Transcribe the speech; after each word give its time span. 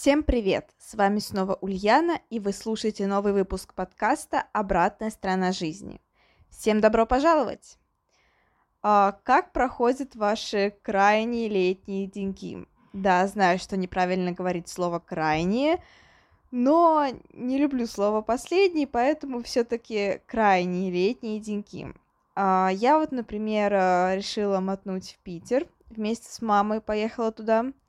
Всем 0.00 0.22
привет! 0.22 0.70
С 0.78 0.94
вами 0.94 1.18
снова 1.18 1.58
Ульяна, 1.60 2.20
и 2.30 2.38
вы 2.38 2.52
слушаете 2.52 3.08
новый 3.08 3.32
выпуск 3.32 3.74
подкаста 3.74 4.44
«Обратная 4.52 5.10
сторона 5.10 5.50
жизни». 5.50 6.00
Всем 6.50 6.80
добро 6.80 7.04
пожаловать! 7.04 7.78
А, 8.80 9.18
как 9.24 9.50
проходят 9.52 10.14
ваши 10.14 10.72
крайние 10.82 11.48
летние 11.48 12.06
деньги? 12.06 12.64
Да, 12.92 13.26
знаю, 13.26 13.58
что 13.58 13.76
неправильно 13.76 14.30
говорить 14.30 14.68
слово 14.68 15.00
«крайние», 15.00 15.82
но 16.52 17.08
не 17.32 17.58
люблю 17.58 17.88
слово 17.88 18.22
«последний», 18.22 18.86
поэтому 18.86 19.42
все 19.42 19.64
таки 19.64 20.20
крайние 20.26 20.92
летние 20.92 21.40
деньги. 21.40 21.92
А, 22.36 22.70
я 22.72 23.00
вот, 23.00 23.10
например, 23.10 23.72
решила 23.72 24.60
мотнуть 24.60 25.18
в 25.18 25.24
Питер, 25.24 25.66
вместе 25.90 26.30
с 26.30 26.40
мамой 26.40 26.80
поехала 26.80 27.32
туда– 27.32 27.66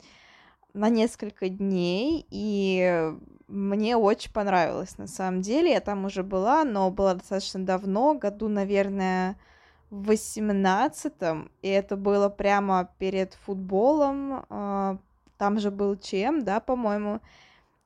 на 0.73 0.89
несколько 0.89 1.49
дней, 1.49 2.25
и 2.29 3.13
мне 3.47 3.97
очень 3.97 4.31
понравилось 4.31 4.97
на 4.97 5.07
самом 5.07 5.41
деле. 5.41 5.71
Я 5.71 5.81
там 5.81 6.05
уже 6.05 6.23
была, 6.23 6.63
но 6.63 6.91
была 6.91 7.15
достаточно 7.15 7.65
давно, 7.65 8.13
году, 8.13 8.47
наверное, 8.47 9.37
в 9.89 10.05
восемнадцатом, 10.05 11.51
и 11.61 11.67
это 11.67 11.97
было 11.97 12.29
прямо 12.29 12.89
перед 12.99 13.33
футболом. 13.33 14.45
А, 14.49 14.97
там 15.37 15.59
же 15.59 15.71
был 15.71 15.95
ЧМ, 15.95 16.41
да, 16.41 16.59
по-моему. 16.59 17.21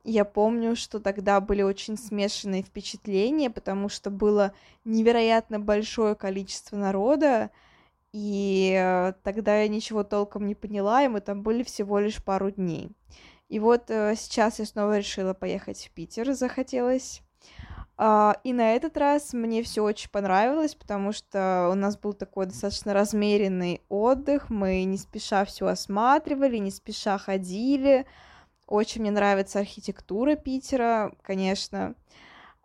Я 0.04 0.26
помню, 0.26 0.76
что 0.76 1.00
тогда 1.00 1.39
были 1.39 1.61
очень 1.61 1.98
смешанные 1.98 2.61
впечатления, 2.61 3.50
потому 3.50 3.88
что 3.88 4.09
было 4.09 4.52
невероятно 4.84 5.61
большое 5.61 6.16
количество 6.16 6.76
народа, 6.76 7.52
и 8.14 8.75
э, 8.80 9.14
тогда 9.23 9.61
я 9.61 9.67
ничего 9.67 10.03
толком 10.03 10.47
не 10.47 10.56
поняла, 10.56 11.03
и 11.03 11.08
мы 11.08 11.19
там 11.19 11.42
были 11.42 11.64
всего 11.64 12.00
лишь 12.00 12.23
пару 12.23 12.52
дней. 12.52 12.92
И 13.50 13.59
вот 13.59 13.89
э, 13.89 14.16
сейчас 14.16 14.59
я 14.59 14.66
снова 14.66 15.00
решила 15.00 15.33
поехать 15.33 15.88
в 15.88 15.92
Питер, 15.92 16.33
захотелось. 16.33 17.22
Uh, 17.95 18.36
и 18.44 18.53
на 18.53 18.73
этот 18.73 18.97
раз 18.97 19.33
мне 19.33 19.61
все 19.61 19.83
очень 19.83 20.10
понравилось, 20.10 20.73
потому 20.73 21.11
что 21.11 21.70
у 21.71 21.76
нас 21.76 21.95
был 21.95 22.14
такой 22.14 22.48
достаточно 22.48 22.92
размеренный 22.92 23.83
отдых, 23.88 24.49
мы 24.49 24.83
не 24.83 24.98
спеша 24.98 25.45
все 25.45 25.67
осматривали, 25.67 26.58
не 26.58 26.71
спеша 26.71 27.20
ходили. 27.20 28.08
Очень 28.65 29.02
мне 29.02 29.11
нравится 29.11 29.59
архитектура 29.59 30.36
Питера, 30.36 31.14
конечно. 31.21 31.93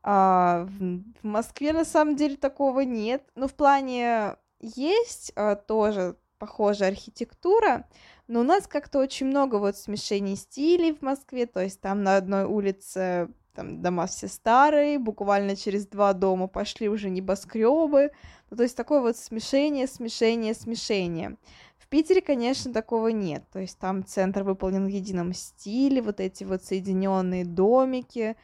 Uh, 0.02 0.64
в, 0.64 1.26
Москве 1.26 1.74
на 1.74 1.84
самом 1.84 2.16
деле 2.16 2.36
такого 2.36 2.80
нет. 2.80 3.22
Но 3.34 3.48
в 3.48 3.54
плане 3.54 4.36
есть 4.60 5.32
а, 5.36 5.56
тоже 5.56 6.16
похожая 6.38 6.90
архитектура, 6.90 7.86
но 8.26 8.40
у 8.40 8.42
нас 8.44 8.66
как-то 8.66 8.98
очень 8.98 9.26
много 9.26 9.56
вот 9.56 9.76
смешений 9.76 10.36
стилей 10.36 10.92
в 10.94 11.02
Москве, 11.02 11.46
то 11.46 11.60
есть 11.60 11.80
там 11.80 12.02
на 12.02 12.16
одной 12.16 12.44
улице 12.44 13.28
там 13.54 13.82
дома 13.82 14.06
все 14.06 14.28
старые, 14.28 15.00
буквально 15.00 15.56
через 15.56 15.86
два 15.86 16.12
дома 16.12 16.46
пошли 16.46 16.88
уже 16.88 17.10
небоскребы, 17.10 18.12
ну, 18.50 18.56
то 18.56 18.62
есть 18.62 18.76
такое 18.76 19.00
вот 19.00 19.16
смешение, 19.16 19.88
смешение, 19.88 20.54
смешение. 20.54 21.36
В 21.76 21.88
Питере, 21.88 22.20
конечно, 22.20 22.72
такого 22.72 23.08
нет, 23.08 23.44
то 23.52 23.58
есть 23.58 23.78
там 23.78 24.04
центр 24.04 24.44
выполнен 24.44 24.84
в 24.84 24.88
едином 24.88 25.32
стиле, 25.32 26.02
вот 26.02 26.20
эти 26.20 26.44
вот 26.44 26.62
соединенные 26.62 27.44
домики, 27.44 28.36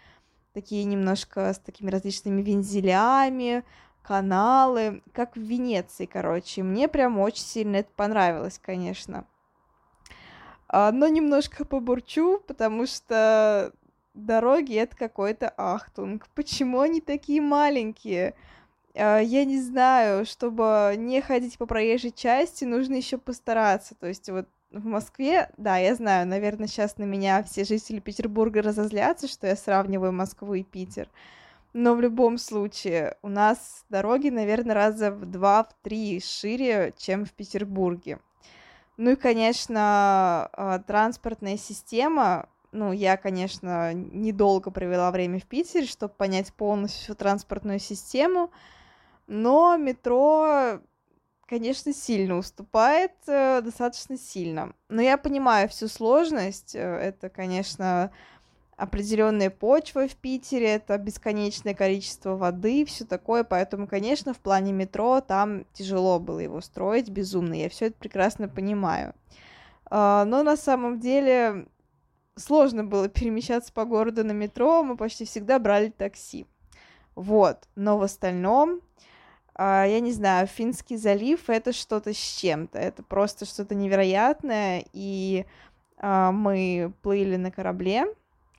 такие 0.52 0.82
немножко 0.84 1.52
с 1.52 1.58
такими 1.58 1.90
различными 1.90 2.42
вензелями, 2.42 3.62
каналы, 4.06 5.02
как 5.12 5.36
в 5.36 5.40
Венеции, 5.40 6.06
короче. 6.06 6.62
Мне 6.62 6.88
прям 6.88 7.18
очень 7.18 7.44
сильно 7.44 7.76
это 7.76 7.90
понравилось, 7.96 8.60
конечно. 8.62 9.24
А, 10.68 10.92
но 10.92 11.08
немножко 11.08 11.64
побурчу, 11.64 12.40
потому 12.46 12.86
что 12.86 13.72
дороги 14.12 14.74
это 14.76 14.96
какой-то 14.96 15.52
ахтунг. 15.56 16.28
Почему 16.34 16.80
они 16.80 17.00
такие 17.00 17.40
маленькие? 17.40 18.34
А, 18.94 19.18
я 19.18 19.44
не 19.44 19.60
знаю, 19.60 20.26
чтобы 20.26 20.94
не 20.96 21.20
ходить 21.22 21.58
по 21.58 21.66
проезжей 21.66 22.12
части, 22.12 22.64
нужно 22.64 22.94
еще 22.94 23.18
постараться. 23.18 23.94
То 23.94 24.06
есть 24.06 24.28
вот 24.28 24.46
в 24.70 24.84
Москве, 24.84 25.50
да, 25.56 25.78
я 25.78 25.94
знаю, 25.94 26.26
наверное, 26.26 26.66
сейчас 26.66 26.98
на 26.98 27.04
меня 27.04 27.42
все 27.44 27.64
жители 27.64 28.00
Петербурга 28.00 28.60
разозлятся, 28.60 29.28
что 29.28 29.46
я 29.46 29.56
сравниваю 29.56 30.12
Москву 30.12 30.54
и 30.54 30.62
Питер. 30.62 31.08
Но 31.74 31.96
в 31.96 32.00
любом 32.00 32.38
случае, 32.38 33.16
у 33.20 33.28
нас 33.28 33.84
дороги, 33.90 34.28
наверное, 34.28 34.76
раза 34.76 35.10
в 35.10 35.26
два, 35.26 35.64
в 35.64 35.74
три 35.82 36.20
шире, 36.20 36.94
чем 36.96 37.24
в 37.24 37.32
Петербурге. 37.32 38.20
Ну 38.96 39.10
и, 39.10 39.16
конечно, 39.16 40.48
а, 40.52 40.78
транспортная 40.78 41.56
система. 41.56 42.48
Ну, 42.70 42.92
я, 42.92 43.16
конечно, 43.16 43.92
недолго 43.92 44.70
провела 44.70 45.10
время 45.10 45.40
в 45.40 45.46
Питере, 45.46 45.86
чтобы 45.86 46.14
понять 46.14 46.52
полностью 46.52 47.02
всю 47.02 47.14
транспортную 47.16 47.80
систему. 47.80 48.52
Но 49.26 49.76
метро, 49.76 50.78
конечно, 51.46 51.92
сильно 51.92 52.36
уступает, 52.36 53.12
э, 53.26 53.62
достаточно 53.62 54.16
сильно. 54.16 54.74
Но 54.88 55.02
я 55.02 55.16
понимаю 55.18 55.68
всю 55.68 55.88
сложность. 55.88 56.76
Э, 56.76 56.98
это, 56.98 57.30
конечно, 57.30 58.12
определенные 58.76 59.50
почвы 59.50 60.08
в 60.08 60.16
Питере, 60.16 60.74
это 60.74 60.98
бесконечное 60.98 61.74
количество 61.74 62.36
воды, 62.36 62.84
все 62.84 63.04
такое, 63.04 63.44
поэтому, 63.44 63.86
конечно, 63.86 64.34
в 64.34 64.38
плане 64.38 64.72
метро 64.72 65.20
там 65.20 65.64
тяжело 65.72 66.18
было 66.18 66.40
его 66.40 66.60
строить, 66.60 67.08
безумно, 67.08 67.54
я 67.54 67.68
все 67.68 67.86
это 67.86 67.96
прекрасно 67.96 68.48
понимаю. 68.48 69.14
А, 69.86 70.24
но 70.24 70.42
на 70.42 70.56
самом 70.56 70.98
деле 70.98 71.66
сложно 72.36 72.84
было 72.84 73.08
перемещаться 73.08 73.72
по 73.72 73.84
городу 73.84 74.24
на 74.24 74.32
метро, 74.32 74.82
мы 74.82 74.96
почти 74.96 75.24
всегда 75.24 75.58
брали 75.58 75.90
такси. 75.90 76.46
Вот, 77.14 77.68
но 77.76 77.96
в 77.96 78.02
остальном, 78.02 78.80
а, 79.54 79.84
я 79.86 80.00
не 80.00 80.10
знаю, 80.10 80.48
Финский 80.48 80.96
залив 80.96 81.48
это 81.48 81.72
что-то 81.72 82.12
с 82.12 82.16
чем-то, 82.16 82.78
это 82.78 83.04
просто 83.04 83.44
что-то 83.44 83.76
невероятное, 83.76 84.84
и 84.92 85.46
а, 85.98 86.32
мы 86.32 86.92
плыли 87.02 87.36
на 87.36 87.52
корабле, 87.52 88.06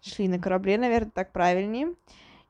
шли 0.06 0.28
на 0.28 0.40
корабле, 0.40 0.78
наверное, 0.78 1.12
так 1.12 1.32
правильнее. 1.32 1.94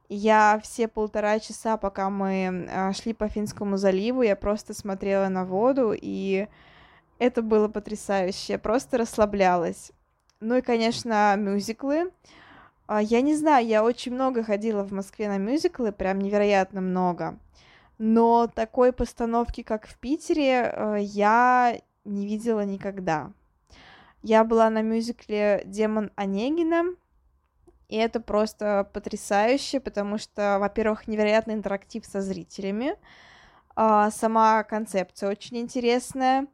Я 0.07 0.59
все 0.61 0.87
полтора 0.87 1.39
часа, 1.39 1.77
пока 1.77 2.09
мы 2.09 2.67
а, 2.69 2.93
шли 2.93 3.13
по 3.13 3.27
Финскому 3.27 3.77
заливу, 3.77 4.21
я 4.21 4.35
просто 4.35 4.73
смотрела 4.73 5.29
на 5.29 5.45
воду, 5.45 5.93
и 5.99 6.47
это 7.17 7.41
было 7.41 7.67
потрясающе. 7.67 8.53
Я 8.53 8.59
просто 8.59 8.99
расслаблялась. 8.99 9.91
Ну 10.41 10.57
и, 10.57 10.61
конечно, 10.61 11.35
мюзиклы. 11.37 12.11
А, 12.87 13.01
я 13.01 13.21
не 13.21 13.35
знаю, 13.35 13.65
я 13.65 13.83
очень 13.83 14.13
много 14.13 14.43
ходила 14.43 14.83
в 14.83 14.91
Москве 14.91 15.27
на 15.27 15.37
мюзиклы, 15.37 15.91
прям 15.91 16.19
невероятно 16.19 16.81
много. 16.81 17.39
Но 17.97 18.47
такой 18.53 18.93
постановки, 18.93 19.63
как 19.63 19.87
в 19.87 19.97
Питере, 19.97 20.71
а, 20.71 20.95
я 20.97 21.79
не 22.03 22.27
видела 22.27 22.63
никогда. 22.63 23.31
Я 24.21 24.43
была 24.43 24.69
на 24.69 24.81
мюзикле 24.81 25.63
«Демон 25.65 26.11
Онегина», 26.15 26.95
и 27.87 27.97
это 27.97 28.19
просто 28.19 28.89
потрясающе, 28.93 29.79
потому 29.79 30.17
что, 30.17 30.57
во-первых, 30.59 31.07
невероятный 31.07 31.53
интерактив 31.53 32.05
со 32.05 32.21
зрителями, 32.21 32.95
а, 33.75 34.09
сама 34.11 34.63
концепция 34.63 35.29
очень 35.29 35.57
интересная, 35.57 36.47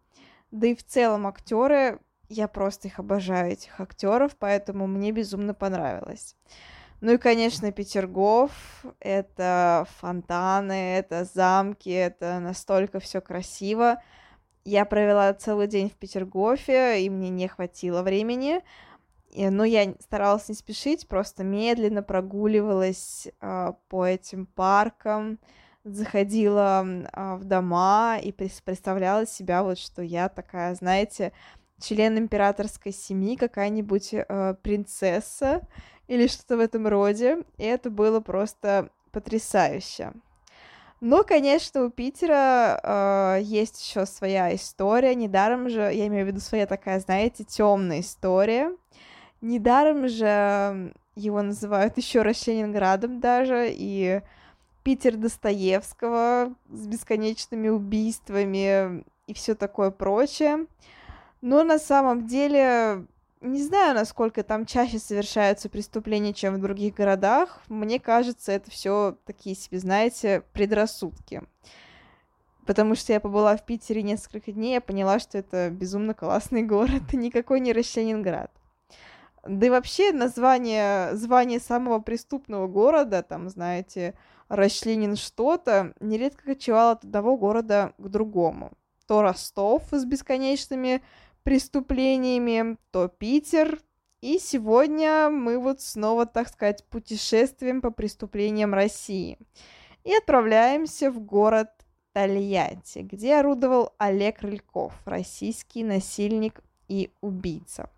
да 0.51 0.67
и 0.67 0.75
в 0.75 0.83
целом 0.83 1.27
актеры, 1.27 1.99
я 2.29 2.47
просто 2.47 2.87
их 2.87 2.99
обожаю, 2.99 3.51
этих 3.51 3.79
актеров, 3.79 4.35
поэтому 4.37 4.87
мне 4.87 5.11
безумно 5.11 5.53
понравилось. 5.53 6.35
Ну 7.01 7.13
и, 7.13 7.17
конечно, 7.17 7.71
Петергоф, 7.71 8.51
это 8.99 9.87
фонтаны, 9.99 10.97
это 10.97 11.25
замки, 11.25 11.89
это 11.89 12.39
настолько 12.39 12.99
все 12.99 13.21
красиво. 13.21 14.01
Я 14.65 14.85
провела 14.85 15.33
целый 15.33 15.65
день 15.65 15.89
в 15.89 15.93
Петергофе, 15.93 17.01
и 17.01 17.09
мне 17.09 17.29
не 17.29 17.47
хватило 17.47 18.03
времени, 18.03 18.61
но 19.35 19.63
я 19.63 19.93
старалась 19.99 20.49
не 20.49 20.55
спешить, 20.55 21.07
просто 21.07 21.43
медленно 21.43 22.03
прогуливалась 22.03 23.27
э, 23.39 23.73
по 23.89 24.05
этим 24.05 24.45
паркам, 24.45 25.39
заходила 25.83 26.85
э, 26.85 27.35
в 27.35 27.45
дома 27.45 28.17
и 28.21 28.31
представляла 28.31 29.25
себя 29.25 29.63
вот, 29.63 29.77
что 29.77 30.01
я 30.01 30.29
такая, 30.29 30.75
знаете, 30.75 31.31
член 31.79 32.17
императорской 32.17 32.91
семьи, 32.91 33.35
какая-нибудь 33.35 34.13
э, 34.13 34.55
принцесса, 34.61 35.61
или 36.07 36.27
что-то 36.27 36.57
в 36.57 36.59
этом 36.59 36.87
роде, 36.87 37.43
и 37.57 37.63
это 37.63 37.89
было 37.89 38.19
просто 38.19 38.89
потрясающе. 39.11 40.13
Но, 40.99 41.23
конечно, 41.23 41.85
у 41.85 41.89
Питера 41.89 42.79
э, 42.83 43.39
есть 43.41 43.81
еще 43.81 44.05
своя 44.05 44.53
история. 44.53 45.15
Недаром 45.15 45.67
же, 45.67 45.81
я 45.81 46.05
имею 46.07 46.25
в 46.25 46.27
виду 46.27 46.39
своя 46.39 46.67
такая, 46.67 46.99
знаете, 46.99 47.43
темная 47.43 48.01
история. 48.01 48.71
Недаром 49.41 50.07
же 50.07 50.93
его 51.15 51.41
называют 51.41 51.97
еще 51.97 52.21
раз 52.21 52.45
Ленинградом 52.47 53.19
даже, 53.19 53.69
и 53.69 54.21
Питер 54.83 55.17
Достоевского 55.17 56.53
с 56.69 56.87
бесконечными 56.87 57.69
убийствами 57.69 59.03
и 59.27 59.33
все 59.33 59.55
такое 59.55 59.91
прочее. 59.91 60.65
Но 61.41 61.63
на 61.63 61.79
самом 61.79 62.27
деле 62.27 63.05
не 63.41 63.63
знаю, 63.63 63.95
насколько 63.95 64.43
там 64.43 64.67
чаще 64.67 64.99
совершаются 64.99 65.67
преступления, 65.67 66.33
чем 66.33 66.55
в 66.55 66.61
других 66.61 66.93
городах. 66.93 67.61
Мне 67.67 67.99
кажется, 67.99 68.51
это 68.51 68.69
все 68.69 69.17
такие 69.25 69.55
себе, 69.55 69.79
знаете, 69.79 70.43
предрассудки. 70.53 71.41
Потому 72.67 72.93
что 72.93 73.13
я 73.13 73.19
побыла 73.19 73.57
в 73.57 73.65
Питере 73.65 74.03
несколько 74.03 74.51
дней, 74.51 74.73
я 74.73 74.81
поняла, 74.81 75.17
что 75.17 75.39
это 75.39 75.71
безумно 75.71 76.13
классный 76.13 76.61
город, 76.61 77.01
никакой 77.13 77.59
не 77.59 77.73
Ленинград. 77.73 78.51
Да 79.43 79.65
и 79.65 79.69
вообще 79.69 80.11
название, 80.11 81.15
звание 81.15 81.59
самого 81.59 81.99
преступного 81.99 82.67
города, 82.67 83.23
там, 83.23 83.49
знаете, 83.49 84.13
Расчленин 84.49 85.15
что-то, 85.15 85.93
нередко 85.99 86.43
кочевало 86.43 86.91
от 86.91 87.05
одного 87.05 87.37
города 87.37 87.93
к 87.97 88.07
другому. 88.09 88.73
То 89.07 89.21
Ростов 89.21 89.83
с 89.91 90.05
бесконечными 90.05 91.01
преступлениями, 91.43 92.77
то 92.91 93.07
Питер. 93.07 93.79
И 94.21 94.37
сегодня 94.37 95.29
мы 95.29 95.57
вот 95.57 95.81
снова, 95.81 96.25
так 96.25 96.49
сказать, 96.49 96.85
путешествуем 96.89 97.81
по 97.81 97.89
преступлениям 97.89 98.73
России. 98.73 99.39
И 100.03 100.13
отправляемся 100.13 101.09
в 101.09 101.19
город 101.19 101.69
Тольятти, 102.13 102.99
где 102.99 103.37
орудовал 103.37 103.93
Олег 103.97 104.41
Рыльков, 104.41 104.93
российский 105.05 105.83
насильник 105.83 106.61
и 106.87 107.09
убийца. 107.21 107.89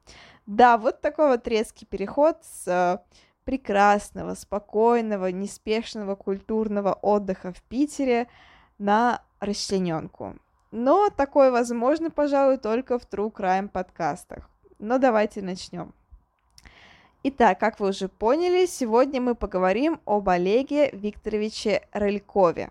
Да, 0.46 0.78
вот 0.78 1.02
такой 1.02 1.30
вот 1.30 1.48
резкий 1.48 1.86
переход 1.86 2.38
с 2.44 2.68
э, 2.68 2.98
прекрасного, 3.46 4.36
спокойного, 4.36 5.28
неспешного 5.28 6.16
культурного 6.16 6.94
отдыха 6.94 7.54
в 7.54 7.62
Питере 7.64 8.28
на 8.78 9.22
расчлененку. 9.40 10.36
Но 10.72 11.10
такое 11.10 11.52
возможно, 11.52 12.10
пожалуй, 12.10 12.58
только 12.58 13.00
в 13.00 13.08
True 13.08 13.32
Crime 13.32 13.70
подкастах. 13.70 14.50
Но 14.80 14.98
давайте 14.98 15.42
начнем. 15.42 15.94
Итак, 17.24 17.60
как 17.60 17.80
вы 17.80 17.90
уже 17.90 18.10
поняли, 18.10 18.66
сегодня 18.66 19.22
мы 19.22 19.36
поговорим 19.36 20.02
об 20.06 20.28
Олеге 20.28 20.90
Викторовиче 20.92 21.88
Рылькове. 21.94 22.70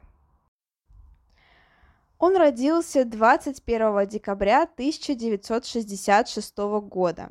Он 2.22 2.36
родился 2.36 3.04
21 3.04 4.06
декабря 4.06 4.62
1966 4.62 6.56
года 6.84 7.30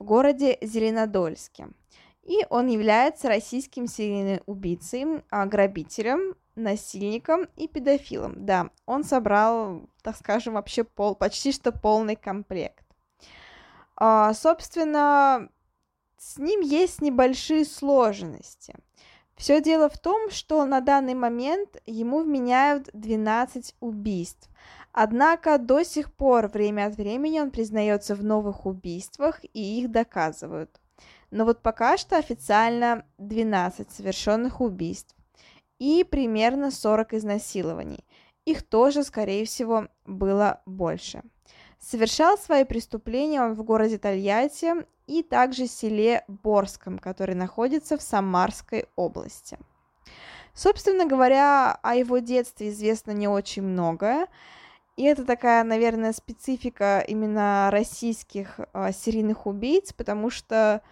в 0.00 0.04
городе 0.04 0.58
Зеленодольске. 0.60 1.68
И 2.24 2.44
он 2.50 2.66
является 2.66 3.28
российским 3.28 3.86
серийным 3.86 4.40
убийцей, 4.46 5.22
а, 5.30 5.46
грабителем, 5.46 6.34
насильником 6.56 7.46
и 7.54 7.68
педофилом. 7.68 8.44
Да, 8.44 8.70
он 8.86 9.04
собрал, 9.04 9.82
так 10.02 10.16
скажем, 10.16 10.54
вообще 10.54 10.82
пол, 10.82 11.14
почти 11.14 11.52
что 11.52 11.70
полный 11.70 12.16
комплект. 12.16 12.84
А, 13.94 14.34
собственно, 14.34 15.48
с 16.18 16.38
ним 16.38 16.60
есть 16.60 17.00
небольшие 17.00 17.64
сложности. 17.64 18.74
Все 19.44 19.60
дело 19.60 19.90
в 19.90 19.98
том, 19.98 20.30
что 20.30 20.64
на 20.64 20.80
данный 20.80 21.12
момент 21.12 21.76
ему 21.84 22.22
вменяют 22.22 22.88
12 22.94 23.74
убийств. 23.80 24.48
Однако 24.90 25.58
до 25.58 25.82
сих 25.82 26.14
пор 26.14 26.48
время 26.48 26.86
от 26.86 26.96
времени 26.96 27.40
он 27.40 27.50
признается 27.50 28.14
в 28.14 28.24
новых 28.24 28.64
убийствах 28.64 29.40
и 29.52 29.82
их 29.82 29.90
доказывают. 29.90 30.80
Но 31.30 31.44
вот 31.44 31.60
пока 31.60 31.98
что 31.98 32.16
официально 32.16 33.04
12 33.18 33.90
совершенных 33.90 34.62
убийств 34.62 35.14
и 35.78 36.04
примерно 36.04 36.70
40 36.70 37.12
изнасилований. 37.12 38.06
Их 38.46 38.62
тоже, 38.62 39.04
скорее 39.04 39.44
всего, 39.44 39.88
было 40.06 40.62
больше. 40.64 41.22
Совершал 41.80 42.38
свои 42.38 42.64
преступления 42.64 43.42
он 43.42 43.54
в 43.54 43.62
городе 43.62 43.98
Тольятти 43.98 44.74
и 45.06 45.22
также 45.22 45.66
селе 45.66 46.24
Борском, 46.28 46.98
который 46.98 47.34
находится 47.34 47.96
в 47.96 48.02
Самарской 48.02 48.86
области. 48.96 49.58
Собственно 50.54 51.04
говоря, 51.04 51.78
о 51.82 51.94
его 51.94 52.18
детстве 52.18 52.70
известно 52.70 53.10
не 53.10 53.28
очень 53.28 53.62
многое. 53.62 54.28
И 54.96 55.02
это 55.02 55.24
такая, 55.24 55.64
наверное, 55.64 56.12
специфика 56.12 57.04
именно 57.06 57.68
российских 57.72 58.60
э, 58.72 58.92
серийных 58.92 59.46
убийц, 59.46 59.92
потому 59.92 60.30
что 60.30 60.82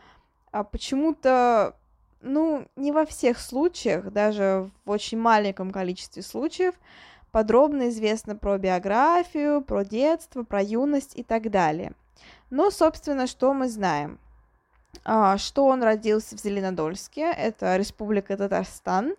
э, 0.53 0.65
почему-то 0.71 1.77
ну, 2.23 2.67
не 2.77 2.93
во 2.93 3.05
всех 3.05 3.39
случаях, 3.39 4.11
даже 4.13 4.71
в 4.85 4.91
очень 4.91 5.19
маленьком 5.19 5.71
количестве 5.71 6.23
случаев, 6.23 6.75
подробно 7.33 7.89
известно 7.89 8.37
про 8.37 8.59
биографию, 8.59 9.63
про 9.63 9.85
детство, 9.85 10.45
про 10.45 10.63
юность 10.63 11.17
и 11.17 11.25
так 11.25 11.51
далее. 11.51 11.93
Но, 12.51 12.71
собственно, 12.71 13.27
что 13.27 13.53
мы 13.55 13.69
знаем? 13.69 14.19
А, 15.05 15.39
что 15.39 15.67
он 15.67 15.83
родился 15.83 16.37
в 16.37 16.41
Зеленодольске, 16.41 17.33
это 17.33 17.77
Республика 17.77 18.37
Татарстан, 18.37 19.15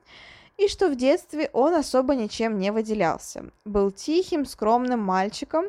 и 0.57 0.67
что 0.67 0.87
в 0.87 0.95
детстве 0.95 1.49
он 1.51 1.73
особо 1.73 2.15
ничем 2.15 2.59
не 2.59 2.71
выделялся. 2.71 3.45
Был 3.65 3.91
тихим, 3.91 4.45
скромным 4.45 4.99
мальчиком, 4.99 5.65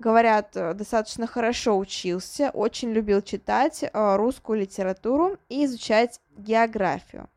говорят, 0.00 0.56
э, 0.56 0.74
достаточно 0.74 1.28
хорошо 1.28 1.78
учился, 1.78 2.50
очень 2.50 2.90
любил 2.90 3.22
читать 3.22 3.84
э, 3.84 4.16
русскую 4.16 4.58
литературу 4.58 5.38
и 5.48 5.64
изучать 5.64 6.20
географию. 6.36 7.28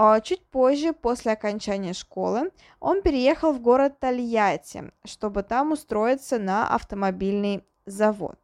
А, 0.00 0.20
чуть 0.20 0.46
позже, 0.46 0.92
после 0.92 1.32
окончания 1.32 1.92
школы, 1.92 2.52
он 2.78 3.02
переехал 3.02 3.52
в 3.52 3.60
город 3.60 3.98
Тольятти, 3.98 4.92
чтобы 5.04 5.42
там 5.42 5.72
устроиться 5.72 6.38
на 6.38 6.72
автомобильный 6.72 7.64
завод. 7.84 8.38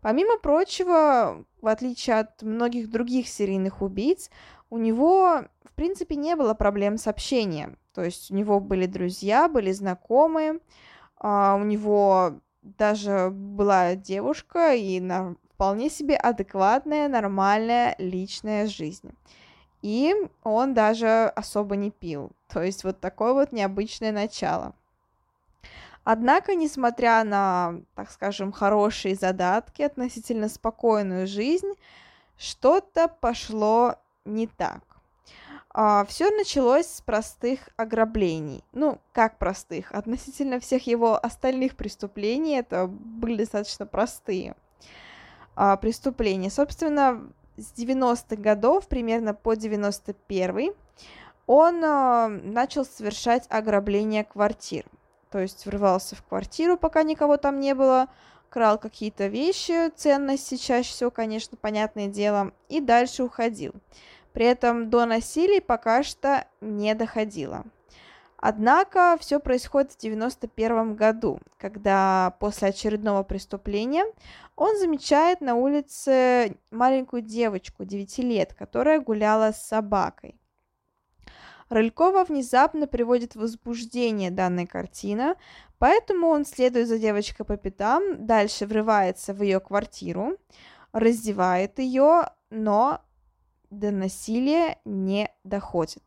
Помимо 0.00 0.36
прочего, 0.38 1.44
в 1.62 1.66
отличие 1.68 2.18
от 2.18 2.42
многих 2.42 2.90
других 2.90 3.28
серийных 3.28 3.82
убийц, 3.82 4.30
у 4.68 4.78
него, 4.78 5.44
в 5.62 5.72
принципе, 5.76 6.16
не 6.16 6.34
было 6.34 6.54
проблем 6.54 6.98
с 6.98 7.06
общением. 7.06 7.78
То 7.94 8.02
есть 8.02 8.32
у 8.32 8.34
него 8.34 8.58
были 8.58 8.86
друзья, 8.86 9.48
были 9.48 9.70
знакомые, 9.70 10.58
а, 11.18 11.54
у 11.54 11.62
него 11.62 12.40
даже 12.62 13.30
была 13.30 13.94
девушка 13.94 14.74
и 14.74 15.00
вполне 15.54 15.88
себе 15.88 16.16
адекватная, 16.16 17.06
нормальная 17.06 17.94
личная 17.98 18.66
жизнь. 18.66 19.12
И 19.82 20.14
он 20.42 20.74
даже 20.74 21.32
особо 21.36 21.76
не 21.76 21.90
пил. 21.90 22.30
То 22.48 22.62
есть 22.62 22.84
вот 22.84 23.00
такое 23.00 23.32
вот 23.32 23.52
необычное 23.52 24.12
начало. 24.12 24.74
Однако, 26.04 26.54
несмотря 26.54 27.22
на, 27.24 27.80
так 27.94 28.10
скажем, 28.10 28.52
хорошие 28.52 29.14
задатки, 29.14 29.82
относительно 29.82 30.48
спокойную 30.48 31.26
жизнь, 31.26 31.72
что-то 32.36 33.08
пошло 33.08 33.96
не 34.24 34.46
так. 34.46 34.82
А, 35.72 36.04
все 36.06 36.30
началось 36.30 36.86
с 36.86 37.00
простых 37.00 37.68
ограблений. 37.76 38.64
Ну, 38.72 38.98
как 39.12 39.38
простых? 39.38 39.92
Относительно 39.92 40.58
всех 40.58 40.86
его 40.86 41.16
остальных 41.22 41.76
преступлений 41.76 42.56
это 42.56 42.86
были 42.86 43.36
достаточно 43.36 43.86
простые 43.86 44.56
а, 45.54 45.76
преступления. 45.76 46.50
Собственно, 46.50 47.22
с 47.60 47.72
90-х 47.78 48.36
годов, 48.36 48.88
примерно 48.88 49.34
по 49.34 49.54
91 49.54 50.72
он 51.46 51.84
а, 51.84 52.28
начал 52.28 52.84
совершать 52.84 53.44
ограбление 53.48 54.22
квартир. 54.24 54.84
То 55.30 55.40
есть 55.40 55.66
врывался 55.66 56.14
в 56.14 56.22
квартиру, 56.22 56.76
пока 56.76 57.02
никого 57.02 57.36
там 57.36 57.58
не 57.58 57.74
было, 57.74 58.08
крал 58.48 58.78
какие-то 58.78 59.26
вещи, 59.26 59.90
ценности 59.96 60.56
чаще 60.56 60.90
всего, 60.90 61.10
конечно, 61.10 61.56
понятное 61.60 62.06
дело, 62.06 62.52
и 62.68 62.80
дальше 62.80 63.24
уходил. 63.24 63.72
При 64.32 64.46
этом 64.46 64.90
до 64.90 65.06
насилия 65.06 65.60
пока 65.60 66.02
что 66.02 66.46
не 66.60 66.94
доходило. 66.94 67.64
Однако 68.36 69.18
все 69.20 69.38
происходит 69.38 69.92
в 69.92 69.98
91 69.98 70.94
году, 70.94 71.40
когда 71.58 72.34
после 72.38 72.68
очередного 72.68 73.22
преступления 73.22 74.04
он 74.60 74.76
замечает 74.78 75.40
на 75.40 75.54
улице 75.54 76.54
маленькую 76.70 77.22
девочку 77.22 77.86
9 77.86 78.18
лет, 78.18 78.52
которая 78.52 79.00
гуляла 79.00 79.52
с 79.52 79.66
собакой. 79.66 80.38
Рылькова 81.70 82.24
внезапно 82.24 82.86
приводит 82.86 83.32
в 83.32 83.40
возбуждение 83.40 84.30
данная 84.30 84.66
картина, 84.66 85.36
поэтому 85.78 86.26
он 86.26 86.44
следует 86.44 86.88
за 86.88 86.98
девочкой 86.98 87.46
по 87.46 87.56
пятам, 87.56 88.26
дальше 88.26 88.66
врывается 88.66 89.32
в 89.32 89.42
ее 89.42 89.60
квартиру, 89.60 90.36
раздевает 90.92 91.78
ее, 91.78 92.28
но 92.50 93.00
до 93.70 93.90
насилия 93.90 94.78
не 94.84 95.30
доходит. 95.42 96.02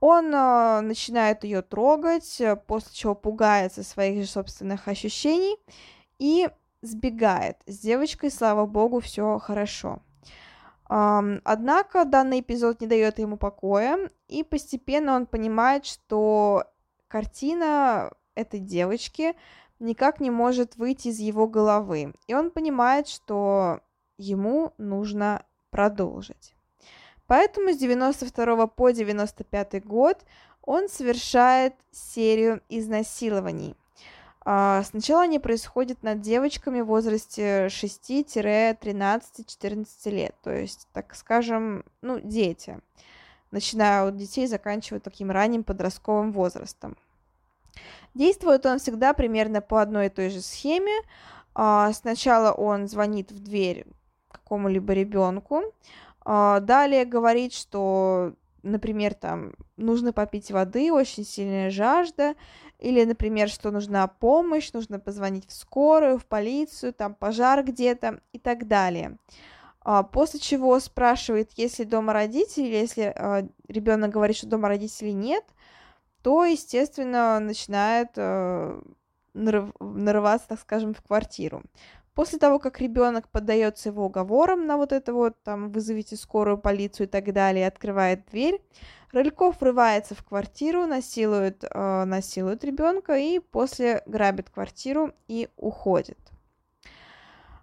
Он 0.00 0.34
э, 0.34 0.80
начинает 0.82 1.44
ее 1.44 1.62
трогать, 1.62 2.42
после 2.66 2.92
чего 2.92 3.14
пугается 3.14 3.82
своих 3.82 4.22
же 4.22 4.28
собственных 4.28 4.86
ощущений 4.86 5.56
и 6.18 6.48
сбегает. 6.82 7.58
С 7.66 7.78
девочкой, 7.78 8.30
слава 8.30 8.66
богу, 8.66 9.00
все 9.00 9.38
хорошо. 9.38 10.00
Однако 10.88 12.04
данный 12.04 12.40
эпизод 12.40 12.80
не 12.80 12.86
дает 12.86 13.18
ему 13.18 13.36
покоя, 13.36 14.10
и 14.26 14.42
постепенно 14.42 15.16
он 15.16 15.26
понимает, 15.26 15.84
что 15.84 16.64
картина 17.08 18.12
этой 18.34 18.60
девочки 18.60 19.34
никак 19.80 20.20
не 20.20 20.30
может 20.30 20.76
выйти 20.76 21.08
из 21.08 21.18
его 21.18 21.46
головы. 21.46 22.14
И 22.26 22.34
он 22.34 22.50
понимает, 22.50 23.06
что 23.06 23.80
ему 24.16 24.72
нужно 24.78 25.44
продолжить. 25.70 26.54
Поэтому 27.26 27.72
с 27.72 27.76
92 27.76 28.66
по 28.68 28.90
95 28.90 29.84
год 29.84 30.24
он 30.62 30.88
совершает 30.88 31.74
серию 31.90 32.62
изнасилований– 32.70 33.76
сначала 34.84 35.22
они 35.22 35.38
происходят 35.38 36.02
над 36.02 36.20
девочками 36.20 36.80
в 36.80 36.86
возрасте 36.86 37.66
6-13-14 37.66 40.10
лет, 40.10 40.34
то 40.42 40.54
есть, 40.54 40.88
так 40.92 41.14
скажем, 41.14 41.84
ну, 42.02 42.20
дети, 42.20 42.80
начиная 43.50 44.06
от 44.06 44.16
детей, 44.16 44.46
заканчивая 44.46 45.00
таким 45.00 45.30
ранним 45.30 45.64
подростковым 45.64 46.32
возрастом. 46.32 46.96
Действует 48.14 48.66
он 48.66 48.78
всегда 48.78 49.12
примерно 49.12 49.60
по 49.60 49.82
одной 49.82 50.06
и 50.06 50.10
той 50.10 50.30
же 50.30 50.40
схеме. 50.40 50.92
А, 51.54 51.92
сначала 51.92 52.52
он 52.52 52.88
звонит 52.88 53.30
в 53.30 53.42
дверь 53.42 53.86
какому-либо 54.30 54.92
ребенку, 54.92 55.62
а, 56.20 56.60
далее 56.60 57.04
говорит, 57.04 57.52
что, 57.52 58.34
например, 58.62 59.14
там 59.14 59.52
нужно 59.76 60.12
попить 60.12 60.50
воды, 60.50 60.92
очень 60.92 61.24
сильная 61.24 61.70
жажда, 61.70 62.34
или, 62.78 63.04
например, 63.04 63.48
что 63.48 63.70
нужна 63.70 64.06
помощь, 64.06 64.72
нужно 64.72 65.00
позвонить 65.00 65.48
в 65.48 65.52
скорую, 65.52 66.18
в 66.18 66.26
полицию, 66.26 66.92
там 66.92 67.14
пожар 67.14 67.64
где-то 67.64 68.20
и 68.32 68.38
так 68.38 68.68
далее. 68.68 69.16
А, 69.80 70.02
после 70.02 70.38
чего 70.38 70.78
спрашивает, 70.80 71.52
есть 71.56 71.78
ли 71.78 71.84
дома 71.84 72.12
родители, 72.12 72.66
если 72.66 73.12
а, 73.14 73.48
ребенок 73.68 74.10
говорит, 74.10 74.36
что 74.36 74.46
дома 74.46 74.68
родителей 74.68 75.12
нет, 75.12 75.44
то, 76.22 76.44
естественно, 76.44 77.40
начинает 77.40 78.10
а, 78.16 78.80
нарываться, 79.34 80.48
так 80.48 80.60
скажем, 80.60 80.94
в 80.94 81.02
квартиру. 81.02 81.62
После 82.18 82.40
того, 82.40 82.58
как 82.58 82.80
ребенок 82.80 83.28
поддается 83.28 83.90
его 83.90 84.06
уговорам 84.06 84.66
на 84.66 84.76
вот 84.76 84.90
это 84.90 85.12
вот, 85.12 85.40
там, 85.44 85.70
вызовите 85.70 86.16
скорую, 86.16 86.58
полицию 86.58 87.06
и 87.06 87.08
так 87.08 87.32
далее, 87.32 87.68
открывает 87.68 88.26
дверь, 88.32 88.60
Рыльков 89.12 89.60
врывается 89.60 90.16
в 90.16 90.24
квартиру, 90.24 90.86
насилует, 90.86 91.62
э, 91.62 92.04
насилует 92.06 92.64
ребенка 92.64 93.16
и 93.16 93.38
после 93.38 94.02
грабит 94.06 94.50
квартиру 94.50 95.12
и 95.28 95.48
уходит. 95.56 96.18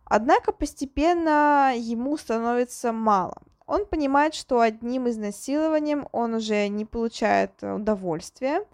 Однако 0.05 0.53
постепенно 0.53 1.73
ему 1.75 2.15
становится 2.15 2.93
мало. 2.93 3.41
Он 3.67 3.85
понимает, 3.85 4.35
что 4.35 4.61
одним 4.61 5.09
изнасилованием 5.09 6.07
он 6.13 6.33
уже 6.33 6.69
не 6.69 6.85
получает 6.85 7.61
удовольствия 7.61 8.65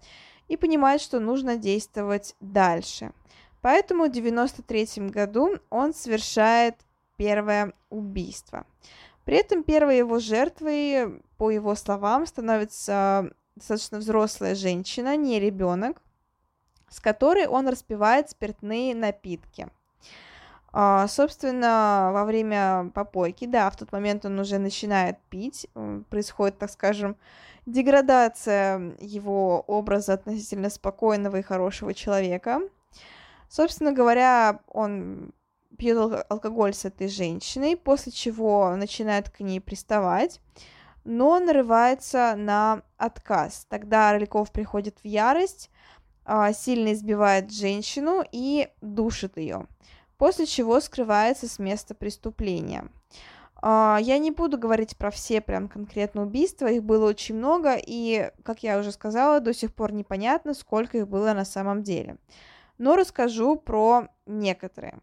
и 0.46 0.56
понимает, 0.56 1.00
что 1.00 1.18
нужно 1.18 1.56
действовать 1.56 2.36
дальше. 2.38 3.10
Поэтому 3.62 4.06
в 4.06 4.10
93 4.10 5.08
году 5.08 5.56
он 5.70 5.94
совершает 5.94 6.76
первое 7.16 7.72
убийство. 7.90 8.66
При 9.24 9.36
этом 9.36 9.62
первой 9.62 9.98
его 9.98 10.18
жертвой, 10.18 11.22
по 11.38 11.50
его 11.50 11.74
словам, 11.76 12.26
становится 12.26 13.30
достаточно 13.54 13.98
взрослая 13.98 14.56
женщина, 14.56 15.16
не 15.16 15.38
ребенок, 15.38 16.02
с 16.88 17.00
которой 17.00 17.46
он 17.46 17.68
распивает 17.68 18.30
спиртные 18.30 18.94
напитки. 18.94 19.68
А, 20.72 21.06
собственно, 21.06 22.10
во 22.12 22.24
время 22.24 22.90
попойки, 22.94 23.44
да, 23.44 23.70
в 23.70 23.76
тот 23.76 23.92
момент 23.92 24.24
он 24.24 24.38
уже 24.40 24.58
начинает 24.58 25.18
пить, 25.28 25.68
происходит, 26.08 26.58
так 26.58 26.70
скажем, 26.70 27.16
деградация 27.66 28.96
его 28.98 29.60
образа 29.60 30.14
относительно 30.14 30.70
спокойного 30.70 31.36
и 31.36 31.42
хорошего 31.42 31.94
человека. 31.94 32.60
Собственно 33.52 33.92
говоря, 33.92 34.60
он 34.66 35.34
пьет 35.76 36.24
алкоголь 36.30 36.72
с 36.72 36.86
этой 36.86 37.08
женщиной, 37.08 37.76
после 37.76 38.10
чего 38.10 38.74
начинает 38.76 39.28
к 39.28 39.40
ней 39.40 39.60
приставать, 39.60 40.40
но 41.04 41.38
нарывается 41.38 42.32
на 42.34 42.80
отказ. 42.96 43.66
Тогда 43.68 44.14
Рыльков 44.14 44.52
приходит 44.52 45.00
в 45.00 45.04
ярость, 45.04 45.68
а, 46.24 46.54
сильно 46.54 46.94
избивает 46.94 47.52
женщину 47.52 48.24
и 48.32 48.70
душит 48.80 49.36
ее, 49.36 49.66
после 50.16 50.46
чего 50.46 50.80
скрывается 50.80 51.46
с 51.46 51.58
места 51.58 51.94
преступления. 51.94 52.86
А, 53.56 53.98
я 54.00 54.16
не 54.16 54.30
буду 54.30 54.56
говорить 54.56 54.96
про 54.96 55.10
все 55.10 55.42
прям 55.42 55.68
конкретно 55.68 56.22
убийства, 56.22 56.70
их 56.70 56.84
было 56.84 57.06
очень 57.06 57.34
много, 57.34 57.76
и, 57.76 58.30
как 58.44 58.62
я 58.62 58.78
уже 58.78 58.92
сказала, 58.92 59.40
до 59.40 59.52
сих 59.52 59.74
пор 59.74 59.92
непонятно, 59.92 60.54
сколько 60.54 60.96
их 60.96 61.06
было 61.06 61.34
на 61.34 61.44
самом 61.44 61.82
деле. 61.82 62.16
Но 62.78 62.96
расскажу 62.96 63.56
про 63.56 64.08
некоторые. 64.26 64.98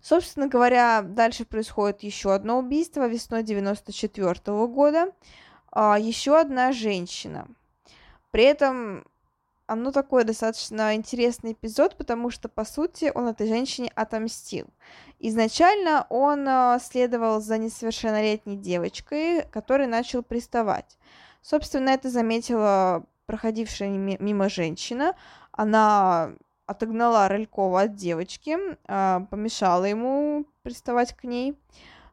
Собственно 0.00 0.46
говоря, 0.46 1.02
дальше 1.02 1.44
происходит 1.44 2.02
еще 2.02 2.32
одно 2.32 2.58
убийство 2.58 3.08
весной 3.08 3.42
94 3.42 4.32
-го 4.32 4.68
года. 4.68 5.12
А, 5.72 5.98
еще 5.98 6.38
одна 6.38 6.72
женщина. 6.72 7.48
При 8.30 8.44
этом 8.44 9.04
оно 9.66 9.92
такой 9.92 10.24
достаточно 10.24 10.94
интересный 10.94 11.52
эпизод, 11.52 11.96
потому 11.96 12.30
что, 12.30 12.48
по 12.48 12.64
сути, 12.64 13.12
он 13.14 13.28
этой 13.28 13.46
женщине 13.46 13.92
отомстил. 13.94 14.66
Изначально 15.18 16.06
он 16.08 16.48
а, 16.48 16.78
следовал 16.78 17.40
за 17.40 17.58
несовершеннолетней 17.58 18.56
девочкой, 18.56 19.44
которая 19.50 19.86
начал 19.86 20.22
приставать. 20.22 20.96
Собственно, 21.42 21.90
это 21.90 22.08
заметила 22.08 23.04
проходившая 23.26 23.90
мимо 23.90 24.48
женщина. 24.48 25.14
Она 25.58 26.34
отогнала 26.66 27.26
Рылькова 27.26 27.80
от 27.80 27.96
девочки, 27.96 28.56
а, 28.86 29.26
помешала 29.28 29.86
ему 29.86 30.46
приставать 30.62 31.16
к 31.16 31.24
ней. 31.24 31.58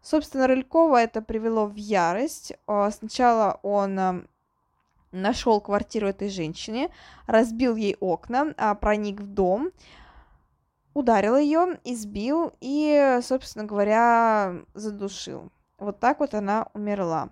Собственно, 0.01 0.47
Рылькова 0.47 1.03
это 1.03 1.21
привело 1.21 1.67
в 1.67 1.75
ярость. 1.75 2.53
А, 2.65 2.89
сначала 2.89 3.59
он 3.61 3.99
а, 3.99 4.23
нашел 5.11 5.61
квартиру 5.61 6.07
этой 6.07 6.29
женщины, 6.29 6.89
разбил 7.27 7.75
ей 7.75 7.95
окна, 7.99 8.55
проник 8.81 9.21
в 9.21 9.27
дом, 9.27 9.69
ударил 10.95 11.37
ее, 11.37 11.79
избил 11.83 12.51
и, 12.61 13.19
собственно 13.21 13.65
говоря, 13.65 14.55
задушил. 14.73 15.51
Вот 15.77 15.99
так 15.99 16.19
вот 16.19 16.33
она 16.33 16.69
умерла. 16.73 17.29